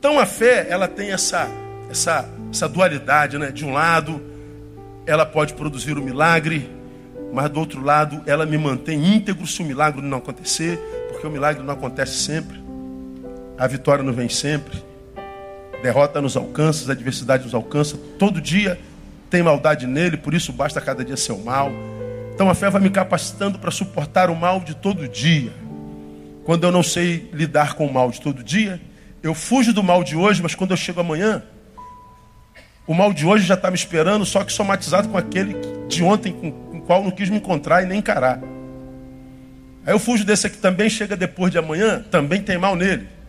Então 0.00 0.18
a 0.18 0.26
fé, 0.26 0.66
ela 0.68 0.88
tem 0.88 1.12
essa, 1.12 1.48
essa, 1.88 2.28
essa 2.50 2.68
dualidade, 2.68 3.38
né? 3.38 3.52
De 3.52 3.64
um 3.64 3.72
lado, 3.72 4.20
ela 5.06 5.24
pode 5.24 5.54
produzir 5.54 5.96
o 5.96 6.00
um 6.00 6.04
milagre, 6.04 6.68
mas 7.32 7.48
do 7.48 7.60
outro 7.60 7.80
lado, 7.80 8.20
ela 8.26 8.44
me 8.44 8.58
mantém 8.58 9.14
íntegro 9.14 9.46
se 9.46 9.62
o 9.62 9.64
milagre 9.64 10.02
não 10.02 10.18
acontecer, 10.18 10.76
porque 11.08 11.24
o 11.24 11.30
milagre 11.30 11.62
não 11.62 11.74
acontece 11.74 12.14
sempre. 12.14 12.59
A 13.60 13.66
vitória 13.66 14.02
não 14.02 14.14
vem 14.14 14.30
sempre. 14.30 14.82
Derrota 15.82 16.18
nos 16.18 16.34
alcança, 16.34 16.90
a 16.90 16.94
adversidade 16.94 17.44
nos 17.44 17.52
alcança. 17.52 17.94
Todo 18.18 18.40
dia 18.40 18.80
tem 19.28 19.42
maldade 19.42 19.86
nele, 19.86 20.16
por 20.16 20.32
isso 20.32 20.50
basta 20.50 20.80
cada 20.80 21.04
dia 21.04 21.14
ser 21.14 21.32
o 21.32 21.44
mal. 21.44 21.70
Então 22.34 22.48
a 22.48 22.54
fé 22.54 22.70
vai 22.70 22.80
me 22.80 22.88
capacitando 22.88 23.58
para 23.58 23.70
suportar 23.70 24.30
o 24.30 24.34
mal 24.34 24.60
de 24.60 24.74
todo 24.74 25.06
dia. 25.06 25.52
Quando 26.42 26.64
eu 26.64 26.72
não 26.72 26.82
sei 26.82 27.28
lidar 27.34 27.74
com 27.74 27.84
o 27.84 27.92
mal 27.92 28.10
de 28.10 28.18
todo 28.22 28.42
dia, 28.42 28.80
eu 29.22 29.34
fujo 29.34 29.74
do 29.74 29.82
mal 29.82 30.02
de 30.02 30.16
hoje, 30.16 30.42
mas 30.42 30.54
quando 30.54 30.70
eu 30.70 30.76
chego 30.78 31.00
amanhã, 31.00 31.42
o 32.86 32.94
mal 32.94 33.12
de 33.12 33.26
hoje 33.26 33.44
já 33.44 33.56
está 33.56 33.70
me 33.70 33.76
esperando, 33.76 34.24
só 34.24 34.42
que 34.42 34.54
somatizado 34.54 35.10
com 35.10 35.18
aquele 35.18 35.54
de 35.86 36.02
ontem 36.02 36.32
com, 36.32 36.50
com 36.50 36.78
o 36.78 36.80
qual 36.80 37.04
não 37.04 37.10
quis 37.10 37.28
me 37.28 37.36
encontrar 37.36 37.82
e 37.82 37.86
nem 37.86 37.98
encarar. 37.98 38.40
Aí 39.84 39.92
eu 39.92 39.98
fujo 39.98 40.24
desse 40.24 40.46
aqui 40.46 40.56
também, 40.56 40.88
chega 40.88 41.14
depois 41.14 41.52
de 41.52 41.58
amanhã, 41.58 42.02
também 42.10 42.40
tem 42.40 42.56
mal 42.56 42.74
nele. 42.74 43.19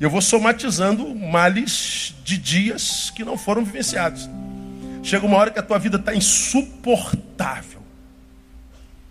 Eu 0.00 0.08
vou 0.08 0.20
somatizando 0.22 1.12
males 1.14 2.14
de 2.24 2.38
dias 2.38 3.10
que 3.10 3.24
não 3.24 3.36
foram 3.36 3.64
vivenciados. 3.64 4.28
Chega 5.02 5.26
uma 5.26 5.36
hora 5.36 5.50
que 5.50 5.58
a 5.58 5.62
tua 5.62 5.78
vida 5.78 5.96
está 5.96 6.14
insuportável. 6.14 7.82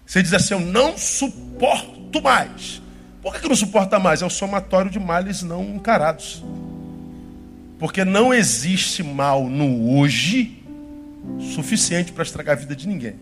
Você 0.06 0.24
diz 0.24 0.34
assim: 0.34 0.54
Eu 0.54 0.62
não 0.62 0.98
suporto 0.98 2.22
mais. 2.22 2.82
Por 3.22 3.34
que, 3.34 3.42
que 3.42 3.50
não 3.50 3.56
suporta 3.56 4.00
mais? 4.00 4.22
É 4.22 4.26
o 4.26 4.30
somatório 4.30 4.90
de 4.90 5.00
males 5.00 5.44
não 5.44 5.64
encarados. 5.76 6.44
Porque 7.78 8.06
não 8.06 8.34
existe 8.34 9.04
mal 9.04 9.48
no 9.48 9.98
hoje 9.98 10.64
suficiente 11.54 12.14
para 12.14 12.24
estragar 12.24 12.56
a 12.56 12.60
vida 12.60 12.76
de 12.76 12.88
ninguém. 12.88 13.16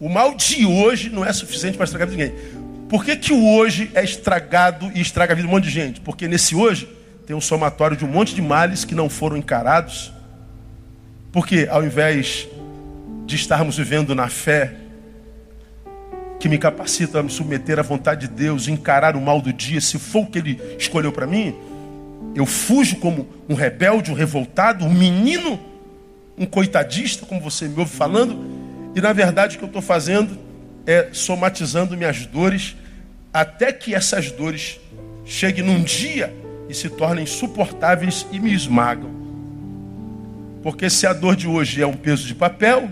O 0.00 0.08
mal 0.08 0.34
de 0.34 0.64
hoje 0.64 1.10
não 1.10 1.24
é 1.24 1.32
suficiente 1.32 1.76
para 1.76 1.84
estragar 1.84 2.08
a 2.08 2.10
vida 2.10 2.24
de 2.24 2.32
ninguém. 2.32 2.63
Por 2.94 3.04
que, 3.04 3.16
que 3.16 3.32
o 3.32 3.56
hoje 3.56 3.90
é 3.92 4.04
estragado 4.04 4.88
e 4.94 5.00
estraga 5.00 5.32
a 5.32 5.34
vida 5.34 5.48
de 5.48 5.52
um 5.52 5.56
monte 5.56 5.64
de 5.64 5.70
gente? 5.70 6.00
Porque 6.00 6.28
nesse 6.28 6.54
hoje 6.54 6.88
tem 7.26 7.34
um 7.34 7.40
somatório 7.40 7.96
de 7.96 8.04
um 8.04 8.08
monte 8.08 8.36
de 8.36 8.40
males 8.40 8.84
que 8.84 8.94
não 8.94 9.10
foram 9.10 9.36
encarados. 9.36 10.12
Porque 11.32 11.66
ao 11.68 11.82
invés 11.82 12.46
de 13.26 13.34
estarmos 13.34 13.76
vivendo 13.76 14.14
na 14.14 14.28
fé, 14.28 14.76
que 16.38 16.48
me 16.48 16.56
capacita 16.56 17.18
a 17.18 17.22
me 17.24 17.30
submeter 17.30 17.80
à 17.80 17.82
vontade 17.82 18.28
de 18.28 18.32
Deus, 18.32 18.68
encarar 18.68 19.16
o 19.16 19.20
mal 19.20 19.42
do 19.42 19.52
dia, 19.52 19.80
se 19.80 19.98
for 19.98 20.20
o 20.20 20.26
que 20.26 20.38
Ele 20.38 20.60
escolheu 20.78 21.10
para 21.10 21.26
mim, 21.26 21.52
eu 22.32 22.46
fujo 22.46 22.94
como 23.00 23.28
um 23.48 23.54
rebelde, 23.54 24.12
um 24.12 24.14
revoltado, 24.14 24.84
um 24.84 24.94
menino, 24.94 25.58
um 26.38 26.46
coitadista, 26.46 27.26
como 27.26 27.40
você 27.40 27.66
me 27.66 27.76
ouve 27.76 27.90
falando, 27.90 28.38
e 28.94 29.00
na 29.00 29.12
verdade 29.12 29.56
o 29.56 29.58
que 29.58 29.64
eu 29.64 29.66
estou 29.66 29.82
fazendo 29.82 30.38
é 30.86 31.08
somatizando 31.12 31.96
minhas 31.96 32.24
dores 32.24 32.76
até 33.34 33.72
que 33.72 33.92
essas 33.92 34.30
dores 34.30 34.80
cheguem 35.24 35.64
num 35.64 35.82
dia 35.82 36.32
e 36.68 36.74
se 36.74 36.88
tornem 36.88 37.26
suportáveis 37.26 38.24
e 38.30 38.38
me 38.38 38.54
esmagam. 38.54 39.10
Porque 40.62 40.88
se 40.88 41.04
a 41.04 41.12
dor 41.12 41.34
de 41.34 41.48
hoje 41.48 41.82
é 41.82 41.86
um 41.86 41.96
peso 41.96 42.28
de 42.28 42.34
papel, 42.34 42.88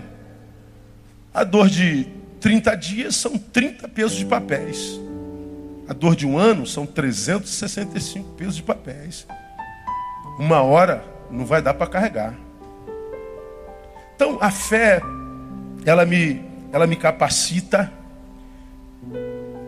a 1.33 1.45
dor 1.45 1.69
de 1.69 2.07
30 2.41 2.75
dias 2.75 3.15
são 3.15 3.37
30 3.37 3.87
pesos 3.87 4.17
de 4.17 4.25
papéis. 4.25 4.99
A 5.87 5.93
dor 5.93 6.13
de 6.13 6.27
um 6.27 6.37
ano 6.37 6.67
são 6.67 6.85
365 6.85 8.33
pesos 8.33 8.57
de 8.57 8.63
papéis. 8.63 9.25
Uma 10.37 10.61
hora 10.61 11.05
não 11.31 11.45
vai 11.45 11.61
dar 11.61 11.73
para 11.73 11.87
carregar. 11.87 12.35
Então 14.13 14.37
a 14.41 14.51
fé, 14.51 15.01
ela 15.85 16.05
me, 16.05 16.43
ela 16.73 16.85
me 16.85 16.97
capacita 16.97 17.91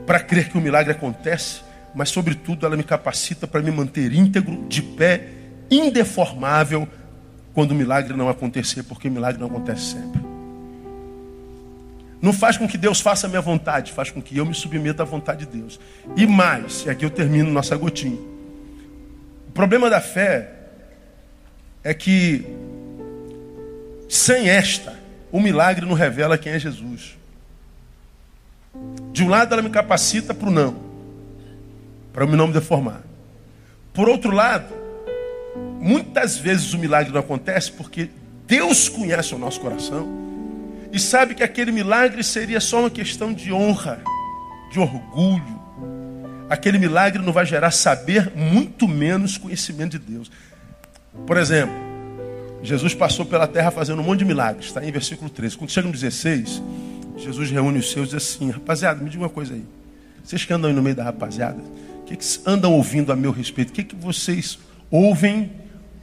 para 0.06 0.20
crer 0.20 0.50
que 0.50 0.58
o 0.58 0.62
milagre 0.62 0.92
acontece, 0.92 1.62
mas, 1.94 2.10
sobretudo, 2.10 2.66
ela 2.66 2.76
me 2.76 2.84
capacita 2.84 3.48
para 3.48 3.62
me 3.62 3.72
manter 3.72 4.14
íntegro, 4.14 4.66
de 4.68 4.82
pé, 4.82 5.30
indeformável, 5.72 6.88
quando 7.54 7.72
o 7.72 7.76
milagre 7.76 8.16
não 8.16 8.28
acontecer, 8.28 8.84
porque 8.84 9.08
o 9.08 9.12
milagre 9.12 9.40
não 9.40 9.48
acontece 9.48 9.94
sempre. 9.94 10.22
Não 12.22 12.34
faz 12.34 12.58
com 12.58 12.68
que 12.68 12.78
Deus 12.78 13.00
faça 13.00 13.28
a 13.28 13.30
minha 13.30 13.42
vontade, 13.42 13.92
faz 13.92 14.10
com 14.10 14.22
que 14.22 14.36
eu 14.38 14.46
me 14.46 14.54
submeta 14.54 15.04
à 15.04 15.06
vontade 15.06 15.46
de 15.46 15.58
Deus. 15.58 15.80
E 16.16 16.28
mais, 16.28 16.84
e 16.86 16.90
aqui 16.90 17.06
eu 17.06 17.10
termino 17.10 17.50
nossa 17.52 17.76
gotinha. 17.78 18.20
O 19.48 19.52
problema 19.54 19.90
da 19.90 20.02
fé 20.02 20.50
é 21.84 21.94
que, 21.94 22.46
sem 24.10 24.50
esta, 24.50 25.00
o 25.32 25.40
milagre 25.40 25.86
não 25.86 25.94
revela 25.94 26.38
quem 26.38 26.52
é 26.52 26.60
Jesus. 26.60 27.16
De 29.12 29.24
um 29.24 29.30
lado, 29.30 29.54
ela 29.54 29.62
me 29.62 29.70
capacita 29.70 30.34
para 30.34 30.50
o 30.50 30.52
não, 30.52 30.76
para 32.12 32.26
eu 32.26 32.28
não 32.36 32.48
me 32.48 32.54
deformar. 32.54 33.02
Por 33.94 34.10
outro 34.10 34.32
lado, 34.32 34.74
muitas 35.80 36.38
vezes 36.38 36.74
o 36.74 36.78
milagre 36.78 37.14
não 37.14 37.22
acontece 37.22 37.72
porque 37.72 38.10
Deus 38.46 38.90
conhece 38.90 39.34
o 39.34 39.38
nosso 39.38 39.60
coração 39.60 40.08
e 40.92 41.00
sabe 41.00 41.34
que 41.34 41.44
aquele 41.44 41.72
milagre 41.72 42.24
seria 42.24 42.60
só 42.60 42.82
uma 42.82 42.90
questão 42.90 43.34
de 43.34 43.52
honra, 43.52 44.02
de 44.72 44.80
orgulho. 44.80 45.62
Aquele 46.50 46.78
milagre 46.78 47.22
não 47.24 47.34
vai 47.34 47.46
gerar 47.46 47.72
saber, 47.72 48.32
muito 48.36 48.88
menos 48.88 49.38
conhecimento 49.38 49.98
de 49.98 50.14
Deus. 50.14 50.32
Por 51.26 51.38
exemplo, 51.38 51.76
Jesus 52.62 52.94
passou 52.94 53.26
pela 53.26 53.48
terra 53.48 53.72
fazendo 53.72 54.02
um 54.02 54.06
monte 54.06 54.20
de 54.20 54.26
milagres, 54.26 54.66
está 54.66 54.84
em 54.84 54.92
versículo 54.92 55.30
13. 55.30 55.58
Quando 55.58 55.70
chega 55.70 55.88
no 55.88 55.94
16, 55.94 56.62
Jesus 57.18 57.50
reúne 57.50 57.80
os 57.80 57.92
seus 57.92 58.10
e 58.10 58.16
diz 58.16 58.24
assim: 58.24 58.50
Rapaziada, 58.50 59.04
me 59.04 59.10
diga 59.10 59.24
uma 59.24 59.30
coisa 59.30 59.54
aí. 59.54 59.64
Vocês 60.24 60.44
que 60.44 60.54
andam 60.54 60.70
aí 60.70 60.76
no 60.76 60.82
meio 60.82 60.96
da 60.96 61.04
rapaziada, 61.04 61.62
o 62.02 62.04
que, 62.06 62.16
que 62.16 62.26
andam 62.46 62.74
ouvindo 62.74 63.12
a 63.12 63.16
meu 63.16 63.32
respeito? 63.32 63.70
O 63.70 63.74
que, 63.74 63.84
que 63.84 63.96
vocês 63.96 64.60
ouvem 64.90 65.52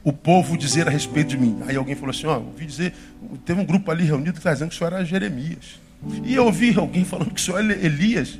o 0.03 0.11
povo 0.11 0.57
dizer 0.57 0.87
a 0.87 0.91
respeito 0.91 1.29
de 1.29 1.37
mim? 1.37 1.59
Aí 1.67 1.75
alguém 1.75 1.95
falou 1.95 2.11
assim: 2.11 2.25
Ó, 2.25 2.37
ouvi 2.37 2.65
dizer, 2.65 2.93
teve 3.45 3.59
um 3.59 3.65
grupo 3.65 3.91
ali 3.91 4.03
reunido 4.03 4.33
que 4.33 4.39
está 4.39 4.53
dizendo 4.53 4.69
que 4.69 4.75
o 4.75 4.77
senhor 4.77 4.93
era 4.93 5.05
Jeremias. 5.05 5.81
E 6.23 6.35
eu 6.35 6.45
ouvi 6.45 6.77
alguém 6.77 7.05
falando 7.05 7.31
que 7.31 7.39
o 7.39 7.43
senhor 7.43 7.59
é 7.59 7.85
Elias. 7.85 8.39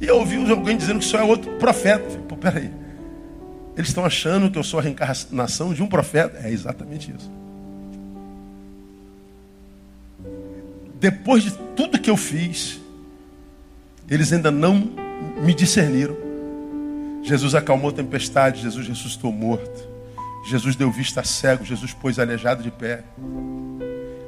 E 0.00 0.06
eu 0.06 0.16
ouvi 0.16 0.36
alguém 0.50 0.76
dizendo 0.76 0.98
que 0.98 1.06
o 1.06 1.08
senhor 1.08 1.22
é 1.22 1.24
outro 1.24 1.52
profeta. 1.52 2.04
falei, 2.08 2.26
Pô, 2.28 2.36
peraí. 2.36 2.70
Eles 3.76 3.88
estão 3.88 4.04
achando 4.04 4.50
que 4.50 4.58
eu 4.58 4.64
sou 4.64 4.80
a 4.80 4.82
reencarnação 4.82 5.72
de 5.72 5.82
um 5.82 5.86
profeta. 5.86 6.40
É 6.42 6.50
exatamente 6.50 7.12
isso. 7.16 7.30
Depois 11.02 11.42
de 11.42 11.50
tudo 11.74 11.98
que 11.98 12.08
eu 12.08 12.16
fiz, 12.16 12.80
eles 14.08 14.32
ainda 14.32 14.52
não 14.52 14.88
me 15.42 15.52
discerniram. 15.52 16.16
Jesus 17.24 17.56
acalmou 17.56 17.90
a 17.90 17.92
tempestade, 17.92 18.62
Jesus 18.62 18.86
ressuscitou 18.86 19.32
morto. 19.32 19.90
Jesus 20.46 20.76
deu 20.76 20.92
vista 20.92 21.20
a 21.20 21.24
cego, 21.24 21.64
Jesus 21.64 21.92
pôs 21.92 22.20
aleijado 22.20 22.62
de 22.62 22.70
pé. 22.70 23.02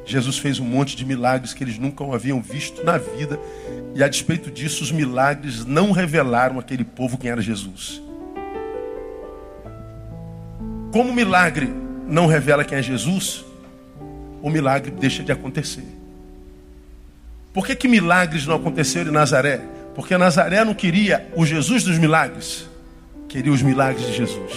Jesus 0.04 0.36
fez 0.38 0.58
um 0.58 0.64
monte 0.64 0.96
de 0.96 1.04
milagres 1.04 1.54
que 1.54 1.62
eles 1.62 1.78
nunca 1.78 2.04
haviam 2.12 2.42
visto 2.42 2.82
na 2.82 2.98
vida. 2.98 3.38
E 3.94 4.02
a 4.02 4.08
despeito 4.08 4.50
disso, 4.50 4.82
os 4.82 4.90
milagres 4.90 5.64
não 5.64 5.92
revelaram 5.92 6.58
aquele 6.58 6.82
povo 6.82 7.16
quem 7.16 7.30
era 7.30 7.40
Jesus. 7.40 8.02
Como 10.92 11.10
o 11.10 11.14
milagre 11.14 11.72
não 12.08 12.26
revela 12.26 12.64
quem 12.64 12.78
é 12.78 12.82
Jesus, 12.82 13.44
o 14.42 14.50
milagre 14.50 14.90
deixa 14.90 15.22
de 15.22 15.30
acontecer. 15.30 15.93
Por 17.54 17.64
que, 17.64 17.76
que 17.76 17.86
milagres 17.86 18.44
não 18.46 18.56
aconteceram 18.56 19.12
em 19.12 19.14
Nazaré? 19.14 19.60
Porque 19.94 20.18
Nazaré 20.18 20.64
não 20.64 20.74
queria 20.74 21.28
o 21.36 21.46
Jesus 21.46 21.84
dos 21.84 21.96
milagres, 21.96 22.68
queria 23.28 23.52
os 23.52 23.62
milagres 23.62 24.08
de 24.08 24.12
Jesus. 24.12 24.52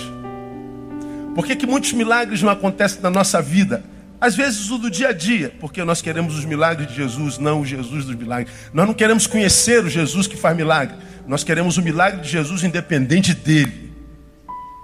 Por 1.36 1.46
que, 1.46 1.56
que 1.56 1.68
muitos 1.68 1.94
milagres 1.94 2.42
não 2.42 2.50
acontecem 2.50 3.00
na 3.00 3.12
nossa 3.12 3.39
vida? 3.39 3.84
Às 4.20 4.36
vezes 4.36 4.72
o 4.72 4.80
do 4.80 4.89
dia 4.89 5.10
a 5.10 5.13
dia, 5.13 5.54
porque 5.60 5.84
nós 5.84 6.01
queremos 6.01 6.36
os 6.36 6.44
milagres 6.44 6.88
de 6.88 6.96
Jesus, 6.96 7.38
não 7.38 7.62
o 7.62 7.66
Jesus 7.68 8.04
dos 8.04 8.16
milagres. 8.16 8.51
Nós 8.74 8.88
não 8.88 8.96
queremos 8.96 9.27
conhecer 9.27 9.86
o 9.86 9.89
Jesus 9.89 10.25
que 10.25 10.36
faz 10.36 10.58
milagre. 10.58 10.96
Nós 11.27 11.44
queremos 11.44 11.77
o 11.77 11.84
milagre 11.84 12.22
de 12.22 12.30
Jesus 12.30 12.63
independente 12.63 13.36
dele. 13.36 13.94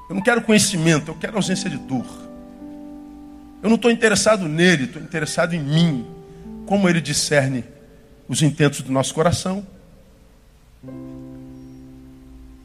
Eu 0.07 0.13
não 0.13 0.21
quero 0.21 0.43
conhecimento, 0.43 1.09
eu 1.09 1.15
quero 1.15 1.35
ausência 1.35 1.67
de 1.67 1.77
dor. 1.77 2.05
Eu 3.63 3.69
não 3.69 3.75
estou 3.75 3.89
interessado 3.89 4.47
nele, 4.47 4.83
estou 4.83 5.01
interessado 5.01 5.55
em 5.55 5.59
mim. 5.59 6.05
Como 6.67 6.87
ele 6.87 7.01
discerne 7.01 7.72
os 8.27 8.41
intentos 8.41 8.81
do 8.81 8.91
nosso 8.91 9.13
coração. 9.13 9.65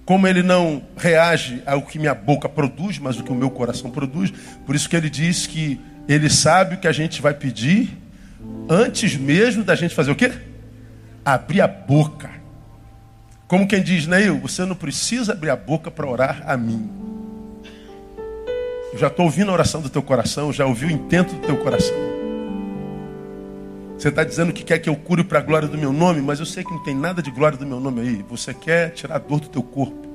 Como 0.04 0.26
ele 0.26 0.42
não 0.42 0.82
reage 0.96 1.62
ao 1.66 1.82
que 1.82 1.98
minha 1.98 2.14
boca 2.14 2.48
produz, 2.48 2.98
mas 2.98 3.18
o 3.18 3.22
que 3.22 3.30
o 3.30 3.34
meu 3.34 3.50
coração 3.50 3.90
produz. 3.90 4.32
Por 4.64 4.74
isso 4.74 4.88
que 4.88 4.96
ele 4.96 5.10
diz 5.10 5.46
que 5.46 5.80
ele 6.08 6.30
sabe 6.30 6.76
o 6.76 6.78
que 6.78 6.88
a 6.88 6.92
gente 6.92 7.20
vai 7.20 7.34
pedir 7.34 7.96
antes 8.68 9.16
mesmo 9.16 9.62
da 9.62 9.74
gente 9.74 9.94
fazer 9.94 10.10
o 10.10 10.16
quê? 10.16 10.32
Abrir 11.24 11.60
a 11.60 11.68
boca. 11.68 12.30
Como 13.46 13.66
quem 13.66 13.82
diz, 13.82 14.06
Neil, 14.06 14.38
você 14.38 14.64
não 14.64 14.76
precisa 14.76 15.32
abrir 15.32 15.50
a 15.50 15.56
boca 15.56 15.90
para 15.90 16.06
orar 16.06 16.42
a 16.46 16.56
mim. 16.56 16.90
Eu 18.92 18.98
já 18.98 19.08
estou 19.08 19.26
ouvindo 19.26 19.50
a 19.50 19.54
oração 19.54 19.82
do 19.82 19.90
teu 19.90 20.02
coração, 20.02 20.52
já 20.52 20.64
ouvi 20.64 20.86
o 20.86 20.90
intento 20.90 21.34
do 21.34 21.46
teu 21.46 21.56
coração. 21.58 22.17
Você 23.98 24.08
está 24.08 24.22
dizendo 24.22 24.52
que 24.52 24.62
quer 24.62 24.78
que 24.78 24.88
eu 24.88 24.94
cure 24.94 25.24
para 25.24 25.40
a 25.40 25.42
glória 25.42 25.66
do 25.66 25.76
meu 25.76 25.92
nome, 25.92 26.22
mas 26.22 26.38
eu 26.38 26.46
sei 26.46 26.62
que 26.62 26.70
não 26.70 26.82
tem 26.82 26.94
nada 26.94 27.20
de 27.20 27.30
glória 27.30 27.58
do 27.58 27.66
meu 27.66 27.80
nome 27.80 28.00
aí. 28.00 28.24
Você 28.30 28.54
quer 28.54 28.90
tirar 28.90 29.16
a 29.16 29.18
dor 29.18 29.40
do 29.40 29.48
teu 29.48 29.62
corpo. 29.62 30.06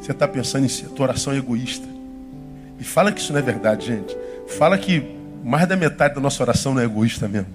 Você 0.00 0.12
está 0.12 0.28
pensando 0.28 0.64
em 0.64 0.68
si, 0.68 0.86
a 0.86 0.88
tua 0.88 1.06
oração 1.06 1.32
é 1.32 1.38
egoísta. 1.38 1.86
E 2.78 2.84
fala 2.84 3.10
que 3.10 3.20
isso 3.20 3.32
não 3.32 3.40
é 3.40 3.42
verdade, 3.42 3.86
gente. 3.86 4.16
Fala 4.46 4.78
que 4.78 5.02
mais 5.42 5.66
da 5.66 5.76
metade 5.76 6.14
da 6.14 6.20
nossa 6.20 6.42
oração 6.42 6.74
não 6.74 6.80
é 6.80 6.84
egoísta 6.84 7.26
mesmo. 7.26 7.48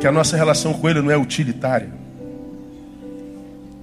Que 0.00 0.06
a 0.06 0.12
nossa 0.12 0.36
relação 0.36 0.72
com 0.74 0.88
Ele 0.88 1.00
não 1.00 1.10
é 1.10 1.16
utilitária 1.16 2.00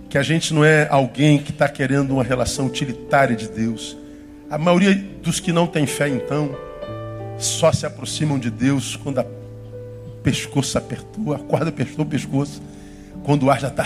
que 0.10 0.18
a 0.18 0.24
gente 0.24 0.54
não 0.54 0.63
é 0.63 0.88
alguém 0.89 1.38
que 1.38 1.51
está 1.51 1.68
querendo 1.68 2.12
uma 2.12 2.24
relação 2.24 2.66
utilitária 2.66 3.36
de 3.36 3.48
Deus. 3.48 3.98
A 4.50 4.58
maioria 4.58 4.96
dos 5.22 5.39
que 5.39 5.51
não 5.51 5.68
têm 5.68 5.86
fé, 5.86 6.08
então, 6.08 6.56
só 7.38 7.72
se 7.72 7.86
aproximam 7.86 8.39
de 8.39 8.50
Deus 8.50 8.96
quando 8.96 9.20
a 9.20 9.24
pescoço 10.31 10.77
apertou, 10.77 11.34
a 11.34 11.39
corda 11.39 11.69
apertou 11.69 12.03
o 12.03 12.07
pescoço, 12.07 12.62
quando 13.24 13.43
o 13.43 13.50
ar 13.50 13.62
já 13.62 13.69
está. 13.69 13.86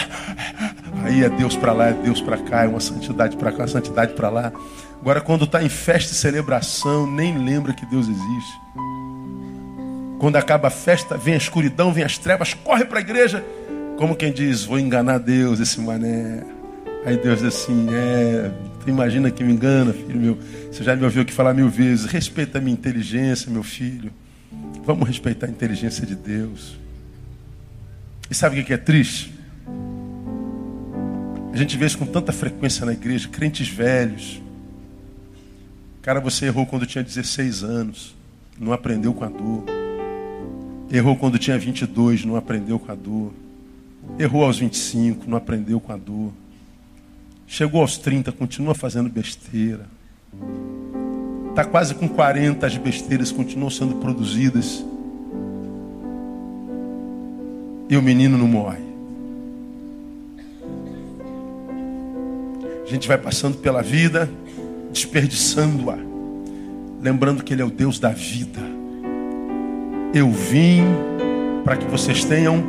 Aí 1.03 1.23
é 1.23 1.29
Deus 1.29 1.55
para 1.55 1.71
lá, 1.71 1.89
é 1.89 1.93
Deus 1.93 2.19
para 2.19 2.37
cá, 2.37 2.63
é 2.63 2.67
uma 2.67 2.79
santidade 2.79 3.37
para 3.37 3.51
cá, 3.51 3.59
uma 3.59 3.67
santidade 3.67 4.13
para 4.13 4.29
lá. 4.29 4.51
Agora, 4.99 5.21
quando 5.21 5.45
está 5.45 5.63
em 5.63 5.69
festa 5.69 6.13
e 6.13 6.15
celebração, 6.15 7.05
nem 7.05 7.37
lembra 7.37 7.73
que 7.73 7.85
Deus 7.85 8.07
existe. 8.07 8.59
Quando 10.19 10.35
acaba 10.35 10.67
a 10.67 10.71
festa, 10.71 11.15
vem 11.15 11.35
a 11.35 11.37
escuridão, 11.37 11.93
vem 11.93 12.03
as 12.03 12.17
trevas, 12.17 12.53
corre 12.53 12.85
para 12.85 12.97
a 12.97 13.01
igreja 13.01 13.43
como 14.01 14.15
quem 14.15 14.31
diz, 14.31 14.63
vou 14.63 14.79
enganar 14.79 15.19
Deus, 15.19 15.59
esse 15.59 15.79
mané. 15.79 16.43
Aí 17.05 17.17
Deus 17.17 17.37
diz 17.37 17.53
assim, 17.53 17.87
é, 17.91 18.51
tu 18.79 18.89
imagina 18.89 19.29
que 19.29 19.43
me 19.43 19.53
engana, 19.53 19.93
filho 19.93 20.19
meu. 20.19 20.37
Você 20.71 20.83
já 20.83 20.95
me 20.95 21.03
ouviu 21.03 21.21
aqui 21.21 21.31
falar 21.31 21.53
mil 21.53 21.69
vezes, 21.69 22.05
respeita 22.05 22.57
a 22.57 22.61
minha 22.61 22.73
inteligência, 22.73 23.51
meu 23.51 23.61
filho. 23.61 24.11
Vamos 24.83 25.07
respeitar 25.07 25.47
a 25.47 25.49
inteligência 25.49 26.05
de 26.05 26.15
Deus. 26.15 26.77
E 28.29 28.35
sabe 28.35 28.59
o 28.59 28.65
que 28.65 28.73
é 28.73 28.77
triste? 28.77 29.33
A 31.53 31.57
gente 31.57 31.77
vê 31.77 31.85
isso 31.85 31.97
com 31.97 32.05
tanta 32.05 32.31
frequência 32.31 32.85
na 32.85 32.93
igreja, 32.93 33.27
crentes 33.27 33.67
velhos. 33.67 34.41
Cara, 36.01 36.19
você 36.19 36.45
errou 36.45 36.65
quando 36.65 36.85
tinha 36.85 37.03
16 37.03 37.63
anos, 37.63 38.15
não 38.57 38.71
aprendeu 38.71 39.13
com 39.13 39.25
a 39.25 39.29
dor. 39.29 39.65
Errou 40.91 41.15
quando 41.15 41.37
tinha 41.37 41.57
22, 41.57 42.25
não 42.25 42.35
aprendeu 42.35 42.79
com 42.79 42.91
a 42.91 42.95
dor. 42.95 43.33
Errou 44.17 44.43
aos 44.43 44.57
25, 44.59 45.29
não 45.29 45.37
aprendeu 45.37 45.79
com 45.79 45.91
a 45.91 45.97
dor. 45.97 46.31
Chegou 47.45 47.81
aos 47.81 47.97
30, 47.97 48.31
continua 48.31 48.73
fazendo 48.73 49.09
besteira. 49.09 49.85
Está 51.51 51.65
quase 51.65 51.93
com 51.93 52.07
40, 52.07 52.65
as 52.65 52.77
besteiras 52.77 53.29
continuam 53.29 53.69
sendo 53.69 53.95
produzidas. 53.95 54.85
E 57.89 57.97
o 57.97 58.01
menino 58.01 58.37
não 58.37 58.47
morre. 58.47 58.79
A 62.85 62.89
gente 62.89 63.05
vai 63.05 63.17
passando 63.17 63.57
pela 63.57 63.81
vida, 63.81 64.29
desperdiçando-a, 64.93 65.97
lembrando 67.01 67.43
que 67.43 67.53
Ele 67.53 67.61
é 67.61 67.65
o 67.65 67.69
Deus 67.69 67.99
da 67.99 68.11
vida. 68.11 68.61
Eu 70.13 70.31
vim 70.31 70.83
para 71.65 71.75
que 71.75 71.85
vocês 71.85 72.23
tenham 72.23 72.63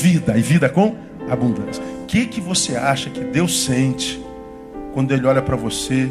vida 0.00 0.38
e 0.38 0.40
vida 0.40 0.68
com 0.68 0.94
abundância. 1.28 1.82
O 2.04 2.06
que, 2.06 2.26
que 2.26 2.40
você 2.40 2.76
acha 2.76 3.10
que 3.10 3.24
Deus 3.24 3.64
sente 3.64 4.22
quando 4.92 5.10
Ele 5.10 5.26
olha 5.26 5.42
para 5.42 5.56
você 5.56 6.08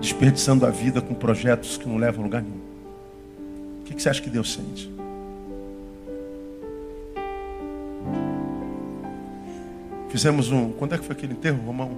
desperdiçando 0.00 0.64
a 0.64 0.70
vida 0.70 1.00
com 1.00 1.14
projetos 1.14 1.76
que 1.76 1.88
não 1.88 1.96
levam 1.96 2.22
a 2.22 2.24
lugar 2.24 2.42
nenhum? 2.42 2.60
O 3.80 3.84
que, 3.84 4.00
você 4.00 4.08
acha 4.08 4.22
que 4.22 4.30
Deus 4.30 4.52
sente? 4.52 4.90
Fizemos 10.08 10.50
um. 10.50 10.72
Quando 10.72 10.94
é 10.94 10.98
que 10.98 11.04
foi 11.04 11.14
aquele 11.14 11.32
enterro, 11.34 11.62
Romão? 11.64 11.92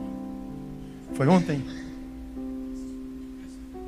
Foi 1.15 1.27
ontem? 1.29 1.62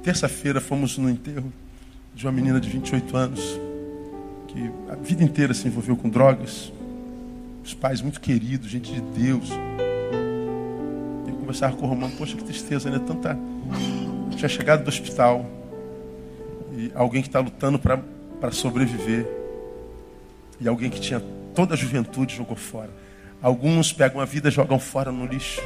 Terça-feira 0.03 0.61
fomos 0.61 0.97
no 0.99 1.11
enterro 1.11 1.53
de 2.15 2.27
uma 2.27 2.33
menina 2.33 2.61
de 2.61 2.69
28 2.69 3.17
anos 3.17 3.61
que 4.49 4.71
a 4.91 4.95
vida 4.95 5.25
inteira 5.25 5.53
se 5.53 5.67
envolveu 5.67 5.97
com 5.97 6.09
drogas, 6.09 6.73
os 7.65 7.75
pais 7.75 8.01
muito 8.01 8.21
queridos, 8.21 8.71
gente 8.71 8.93
de 8.93 9.01
Deus. 9.01 9.51
Conversava 11.55 11.77
com 11.77 11.87
o 11.87 11.89
Romano, 11.89 12.13
poxa, 12.17 12.37
que 12.37 12.43
tristeza, 12.43 12.91
né? 12.91 12.99
Tanta. 12.99 13.39
tinha 14.37 14.49
chegado 14.49 14.83
do 14.83 14.89
hospital 14.89 15.47
e 16.77 16.91
alguém 16.97 17.23
que 17.23 17.29
está 17.29 17.39
lutando 17.39 17.79
para 17.79 18.51
sobreviver. 18.51 19.25
E 20.61 20.67
alguém 20.67 20.91
que 20.91 21.01
tinha 21.01 21.23
toda 21.55 21.75
a 21.75 21.77
juventude 21.77 22.35
jogou 22.35 22.57
fora. 22.57 22.91
Alguns 23.41 23.93
pegam 23.93 24.21
a 24.21 24.25
vida 24.25 24.51
jogam 24.51 24.81
fora 24.81 25.13
no 25.13 25.27
lixo. 25.27 25.61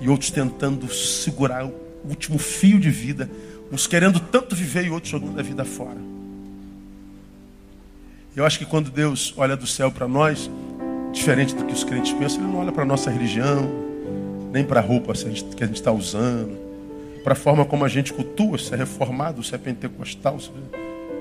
E 0.00 0.08
outros 0.08 0.32
tentando 0.32 0.92
segurar 0.92 1.64
o 1.64 1.72
último 2.04 2.36
fio 2.36 2.80
de 2.80 2.90
vida. 2.90 3.30
Uns 3.70 3.86
querendo 3.86 4.18
tanto 4.18 4.56
viver 4.56 4.84
e 4.84 4.90
outros 4.90 5.12
jogando 5.12 5.38
a 5.38 5.44
vida 5.44 5.64
fora. 5.64 6.00
Eu 8.34 8.44
acho 8.44 8.58
que 8.58 8.66
quando 8.66 8.90
Deus 8.90 9.32
olha 9.36 9.56
do 9.56 9.66
céu 9.66 9.92
para 9.92 10.08
nós, 10.08 10.50
diferente 11.12 11.54
do 11.54 11.64
que 11.64 11.72
os 11.72 11.84
crentes 11.84 12.12
pensam, 12.12 12.42
Ele 12.42 12.50
não 12.50 12.58
olha 12.58 12.72
para 12.72 12.82
a 12.82 12.86
nossa 12.86 13.12
religião, 13.12 13.85
nem 14.56 14.64
para 14.64 14.80
a 14.80 14.82
roupa 14.82 15.12
que 15.12 15.62
a 15.62 15.66
gente 15.66 15.76
está 15.76 15.92
usando, 15.92 16.56
para 17.22 17.34
a 17.34 17.36
forma 17.36 17.62
como 17.66 17.84
a 17.84 17.88
gente 17.88 18.10
cultua, 18.10 18.56
se 18.56 18.72
é 18.72 18.76
reformado, 18.76 19.42
se 19.42 19.54
é 19.54 19.58
pentecostal, 19.58 20.40
se, 20.40 20.50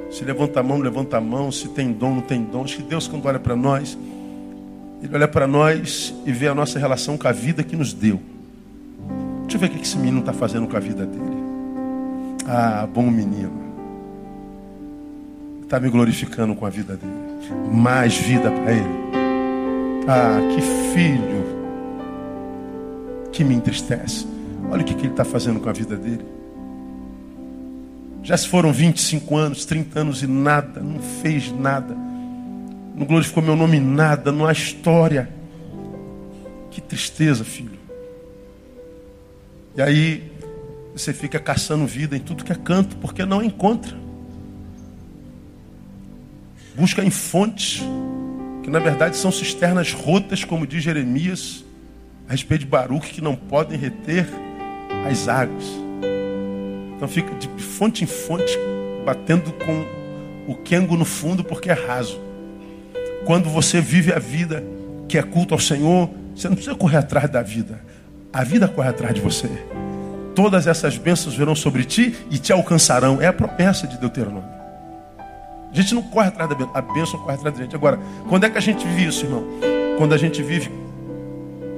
se 0.09 0.23
levanta 0.23 0.61
a 0.61 0.63
mão, 0.63 0.79
levanta 0.79 1.17
a 1.17 1.21
mão, 1.21 1.51
se 1.51 1.67
tem 1.67 1.91
dom, 1.91 2.15
não 2.15 2.21
tem 2.21 2.41
dom. 2.41 2.63
Acho 2.63 2.77
que 2.77 2.83
Deus, 2.83 3.09
quando 3.09 3.25
olha 3.25 3.37
para 3.37 3.53
nós, 3.53 3.97
Ele 5.03 5.13
olha 5.13 5.27
para 5.27 5.45
nós 5.45 6.15
e 6.25 6.31
vê 6.31 6.47
a 6.47 6.55
nossa 6.55 6.79
relação 6.79 7.17
com 7.17 7.27
a 7.27 7.33
vida 7.33 7.61
que 7.61 7.75
nos 7.75 7.91
deu. 7.91 8.21
Deixa 9.41 9.57
eu 9.57 9.59
ver 9.59 9.65
o 9.65 9.69
que 9.71 9.81
esse 9.81 9.97
menino 9.97 10.21
está 10.21 10.31
fazendo 10.31 10.65
com 10.65 10.77
a 10.77 10.79
vida 10.79 11.05
dele. 11.05 11.43
Ah, 12.47 12.87
bom 12.87 13.09
menino 13.11 13.65
está 15.63 15.77
me 15.77 15.89
glorificando 15.89 16.55
com 16.55 16.65
a 16.65 16.69
vida 16.69 16.95
dele. 16.95 17.11
Mais 17.69 18.15
vida 18.15 18.49
para 18.49 18.71
ele. 18.71 19.05
Ah, 20.07 20.39
que 20.53 20.61
filho 20.93 21.34
que 23.35 23.43
me 23.43 23.53
entristece. 23.53 24.25
Olha 24.71 24.81
o 24.81 24.85
que, 24.85 24.93
que 24.93 25.01
ele 25.01 25.13
está 25.13 25.23
fazendo 25.23 25.59
com 25.59 25.69
a 25.69 25.73
vida 25.73 25.95
dele. 25.95 26.25
Já 28.23 28.35
se 28.35 28.47
foram 28.47 28.73
25 28.73 29.37
anos, 29.37 29.65
30 29.65 29.99
anos 29.99 30.23
e 30.23 30.27
nada, 30.27 30.81
não 30.81 30.99
fez 30.99 31.51
nada. 31.51 31.95
Não 32.95 33.05
glorificou 33.05 33.43
meu 33.43 33.55
nome 33.55 33.77
em 33.77 33.81
nada, 33.81 34.31
não 34.31 34.47
há 34.47 34.51
história. 34.51 35.29
Que 36.71 36.81
tristeza, 36.81 37.43
filho. 37.43 37.77
E 39.77 39.81
aí 39.81 40.31
você 40.95 41.13
fica 41.13 41.37
caçando 41.37 41.85
vida 41.85 42.17
em 42.17 42.19
tudo 42.21 42.43
que 42.43 42.51
é 42.51 42.55
canto, 42.55 42.95
porque 42.97 43.25
não 43.25 43.43
encontra 43.43 44.05
busca 46.75 47.03
em 47.03 47.09
fontes, 47.09 47.81
que 48.63 48.69
na 48.69 48.79
verdade 48.79 49.15
são 49.15 49.31
cisternas 49.31 49.93
rotas, 49.93 50.43
como 50.43 50.67
diz 50.67 50.83
Jeremias, 50.83 51.63
a 52.27 52.31
respeito 52.31 52.61
de 52.61 52.67
Baruque, 52.67 53.13
que 53.13 53.21
não 53.21 53.35
podem 53.35 53.77
reter 53.77 54.27
as 55.07 55.27
águas. 55.27 55.63
Então 56.95 57.07
fica 57.07 57.33
de 57.35 57.47
fonte 57.61 58.03
em 58.03 58.07
fonte, 58.07 58.57
batendo 59.05 59.51
com 59.53 59.85
o 60.47 60.55
quengo 60.55 60.95
no 60.95 61.05
fundo, 61.05 61.43
porque 61.43 61.69
é 61.69 61.73
raso. 61.73 62.19
Quando 63.25 63.49
você 63.49 63.81
vive 63.81 64.13
a 64.13 64.19
vida 64.19 64.63
que 65.07 65.17
é 65.17 65.23
culto 65.23 65.53
ao 65.53 65.59
Senhor, 65.59 66.09
você 66.35 66.47
não 66.47 66.55
precisa 66.55 66.75
correr 66.75 66.97
atrás 66.97 67.29
da 67.29 67.41
vida. 67.41 67.81
A 68.31 68.43
vida 68.43 68.67
corre 68.67 68.89
atrás 68.89 69.13
de 69.13 69.21
você. 69.21 69.49
todas 70.35 70.67
essas 70.67 70.97
bênçãos 70.97 71.33
virão 71.33 71.55
sobre 71.55 71.85
ti 71.85 72.13
e 72.29 72.37
te 72.37 72.51
alcançarão. 72.51 73.21
É 73.21 73.27
a 73.27 73.33
promessa 73.33 73.87
de 73.87 73.97
Deuteronômio. 73.97 74.49
A 75.71 75.75
gente 75.75 75.95
não 75.95 76.03
corre 76.03 76.27
atrás 76.27 76.49
da 76.49 76.55
bênção, 76.55 76.75
a 76.75 76.81
bênção 76.81 77.19
corre 77.19 77.35
atrás 77.35 77.55
da 77.55 77.63
gente. 77.63 77.75
Agora, 77.75 77.99
quando 78.29 78.43
é 78.43 78.49
que 78.49 78.57
a 78.57 78.61
gente 78.61 78.85
vive 78.85 79.05
isso, 79.07 79.25
irmão? 79.25 79.43
Quando 79.97 80.13
a 80.13 80.17
gente 80.17 80.43
vive 80.43 80.69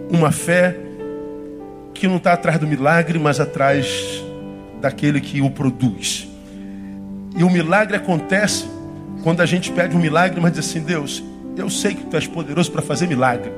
uma 0.10 0.32
fé 0.32 0.76
que 1.94 2.08
não 2.08 2.18
está 2.18 2.34
atrás 2.34 2.60
do 2.60 2.68
milagre, 2.68 3.18
mas 3.18 3.40
atrás 3.40 4.24
daquele 4.80 5.20
que 5.20 5.42
o 5.42 5.50
produz. 5.50 6.28
E 7.36 7.44
o 7.44 7.50
milagre 7.50 7.98
acontece 7.98 8.66
quando 9.24 9.42
a 9.42 9.46
gente 9.46 9.72
pede 9.72 9.96
um 9.96 10.00
milagre, 10.00 10.40
mas 10.40 10.54
diz 10.54 10.68
assim: 10.68 10.82
Deus, 10.82 11.24
eu 11.56 11.70
sei 11.70 11.94
que 11.96 12.06
tu 12.06 12.16
és 12.16 12.28
poderoso 12.28 12.72
para 12.72 12.82
fazer 12.82 13.08
milagre, 13.08 13.52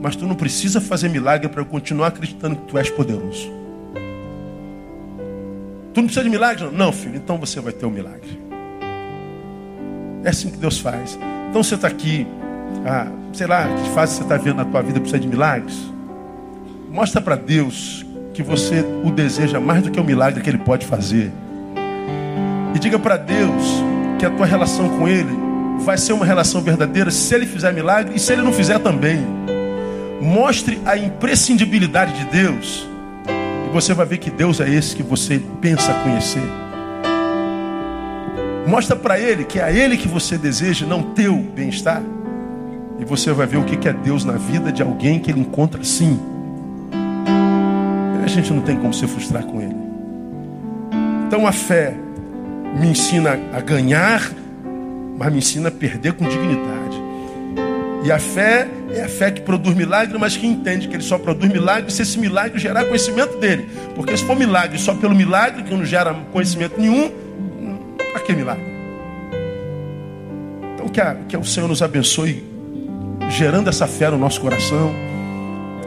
mas 0.00 0.14
tu 0.14 0.26
não 0.26 0.34
precisa 0.34 0.80
fazer 0.80 1.08
milagre 1.08 1.48
para 1.48 1.60
eu 1.60 1.66
continuar 1.66 2.08
acreditando 2.08 2.56
que 2.56 2.66
tu 2.66 2.78
és 2.78 2.90
poderoso. 2.90 3.50
Tu 5.92 6.00
não 6.00 6.04
precisa 6.04 6.24
de 6.24 6.30
milagre? 6.30 6.68
Não, 6.72 6.92
filho, 6.92 7.16
então 7.16 7.38
você 7.38 7.60
vai 7.60 7.72
ter 7.72 7.86
um 7.86 7.90
milagre. 7.90 8.40
É 10.24 10.30
assim 10.30 10.50
que 10.50 10.56
Deus 10.56 10.78
faz. 10.78 11.18
Então 11.50 11.62
você 11.62 11.76
está 11.76 11.86
aqui, 11.86 12.26
ah, 12.84 13.06
sei 13.34 13.48
lá, 13.48 13.66
que 13.66 13.90
fase 13.90 14.16
você 14.16 14.22
está 14.22 14.36
vendo 14.36 14.56
na 14.56 14.64
tua 14.64 14.80
vida 14.80 15.00
precisa 15.00 15.18
de 15.18 15.26
milagres? 15.26 15.92
Mostra 16.90 17.20
para 17.20 17.34
Deus 17.34 18.06
que 18.32 18.42
você 18.42 18.84
o 19.04 19.10
deseja 19.10 19.58
mais 19.58 19.82
do 19.82 19.90
que 19.90 19.98
o 19.98 20.04
milagre 20.04 20.40
que 20.40 20.48
Ele 20.48 20.58
pode 20.58 20.86
fazer. 20.86 21.32
E 22.74 22.78
diga 22.78 22.98
para 22.98 23.16
Deus 23.16 23.82
que 24.18 24.24
a 24.24 24.30
tua 24.30 24.46
relação 24.46 24.88
com 24.88 25.08
Ele 25.08 25.36
vai 25.80 25.98
ser 25.98 26.12
uma 26.12 26.24
relação 26.24 26.60
verdadeira 26.60 27.10
se 27.10 27.34
Ele 27.34 27.46
fizer 27.46 27.72
milagre 27.72 28.14
e 28.14 28.20
se 28.20 28.32
Ele 28.32 28.42
não 28.42 28.52
fizer 28.52 28.78
também. 28.78 29.18
Mostre 30.20 30.80
a 30.86 30.96
imprescindibilidade 30.96 32.12
de 32.12 32.24
Deus 32.26 32.88
e 33.28 33.72
você 33.72 33.92
vai 33.92 34.06
ver 34.06 34.18
que 34.18 34.30
Deus 34.30 34.60
é 34.60 34.68
esse 34.68 34.94
que 34.94 35.02
você 35.02 35.42
pensa 35.60 35.92
conhecer. 36.04 36.42
Mostra 38.64 38.94
para 38.94 39.18
Ele 39.18 39.44
que 39.44 39.58
é 39.58 39.64
a 39.64 39.72
Ele 39.72 39.96
que 39.96 40.06
você 40.06 40.38
deseja, 40.38 40.86
não 40.86 41.02
teu 41.02 41.36
bem-estar. 41.36 42.00
E 42.98 43.04
você 43.04 43.32
vai 43.32 43.46
ver 43.46 43.58
o 43.58 43.64
que 43.64 43.88
é 43.88 43.92
Deus 43.92 44.24
na 44.24 44.34
vida 44.34 44.70
de 44.70 44.82
alguém 44.82 45.18
que 45.18 45.30
Ele 45.30 45.40
encontra 45.40 45.80
assim. 45.80 46.18
A 48.22 48.26
gente 48.26 48.52
não 48.52 48.62
tem 48.62 48.76
como 48.76 48.92
se 48.94 49.06
frustrar 49.06 49.44
com 49.44 49.60
Ele. 49.60 49.76
Então 51.26 51.46
a 51.46 51.52
fé 51.52 51.94
me 52.78 52.88
ensina 52.88 53.38
a 53.52 53.60
ganhar, 53.60 54.22
mas 55.18 55.32
me 55.32 55.38
ensina 55.38 55.68
a 55.68 55.72
perder 55.72 56.14
com 56.14 56.28
dignidade. 56.28 57.02
E 58.04 58.12
a 58.12 58.18
fé 58.18 58.68
é 58.92 59.02
a 59.02 59.08
fé 59.08 59.30
que 59.30 59.40
produz 59.40 59.74
milagre, 59.74 60.18
mas 60.18 60.36
que 60.36 60.46
entende 60.46 60.86
que 60.88 60.94
ele 60.94 61.02
só 61.02 61.18
produz 61.18 61.50
milagre 61.50 61.90
se 61.90 62.02
esse 62.02 62.18
milagre 62.18 62.58
gerar 62.58 62.84
conhecimento 62.84 63.38
dele. 63.38 63.66
Porque 63.94 64.16
se 64.16 64.24
for 64.24 64.36
milagre 64.36 64.78
só 64.78 64.94
pelo 64.94 65.14
milagre, 65.14 65.62
que 65.62 65.74
não 65.74 65.84
gera 65.84 66.14
conhecimento 66.32 66.78
nenhum, 66.78 67.10
para 68.12 68.20
que 68.20 68.34
milagre? 68.34 68.64
Então 70.74 70.88
que, 70.88 71.00
a, 71.00 71.14
que 71.28 71.36
o 71.36 71.44
Senhor 71.44 71.66
nos 71.66 71.80
abençoe, 71.80 72.44
gerando 73.34 73.68
essa 73.68 73.86
fé 73.86 74.08
no 74.10 74.18
nosso 74.18 74.40
coração, 74.40 74.94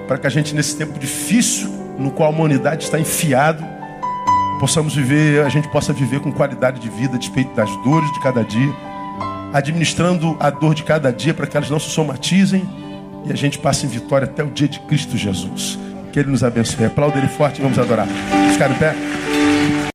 para 0.08 0.18
que 0.18 0.28
a 0.28 0.30
gente, 0.30 0.54
nesse 0.54 0.76
tempo 0.76 1.00
difícil, 1.00 1.70
no 1.98 2.12
qual 2.12 2.30
a 2.30 2.36
humanidade 2.36 2.84
está 2.84 3.00
enfiado, 3.00 3.64
possamos 4.60 4.96
viver, 4.96 5.46
a 5.46 5.50
gente 5.50 5.68
possa 5.70 5.94
viver 5.94 6.20
com 6.20 6.32
qualidade 6.32 6.80
de 6.80 6.90
vida, 6.90 7.18
despeito 7.18 7.56
das 7.56 7.70
dores 7.84 8.12
de 8.14 8.20
cada 8.22 8.44
dia, 8.44 8.74
administrando 9.54 10.36
a 10.40 10.50
dor 10.50 10.76
de 10.76 10.84
cada 10.84 11.12
dia 11.12 11.34
para 11.34 11.48
que 11.48 11.56
elas 11.56 11.70
não 11.70 11.80
se 11.80 11.90
somatizem 11.90 12.68
e 13.26 13.32
a 13.32 13.36
gente 13.36 13.58
passe 13.58 13.86
em 13.86 13.90
vitória 13.90 14.26
até 14.26 14.44
o 14.44 14.48
dia 14.48 14.68
de 14.68 14.80
Cristo 14.82 15.18
Jesus. 15.18 15.80
Que 16.12 16.20
Ele 16.20 16.32
nos 16.32 16.44
abençoe. 16.44 16.86
Aplauda 16.86 17.18
Ele 17.18 17.28
forte 17.28 17.60
e 17.60 17.62
vamos 17.62 17.78
adorar. 17.78 18.08
Ficar 18.52 18.72
em 18.72 18.76
pé. 18.76 18.96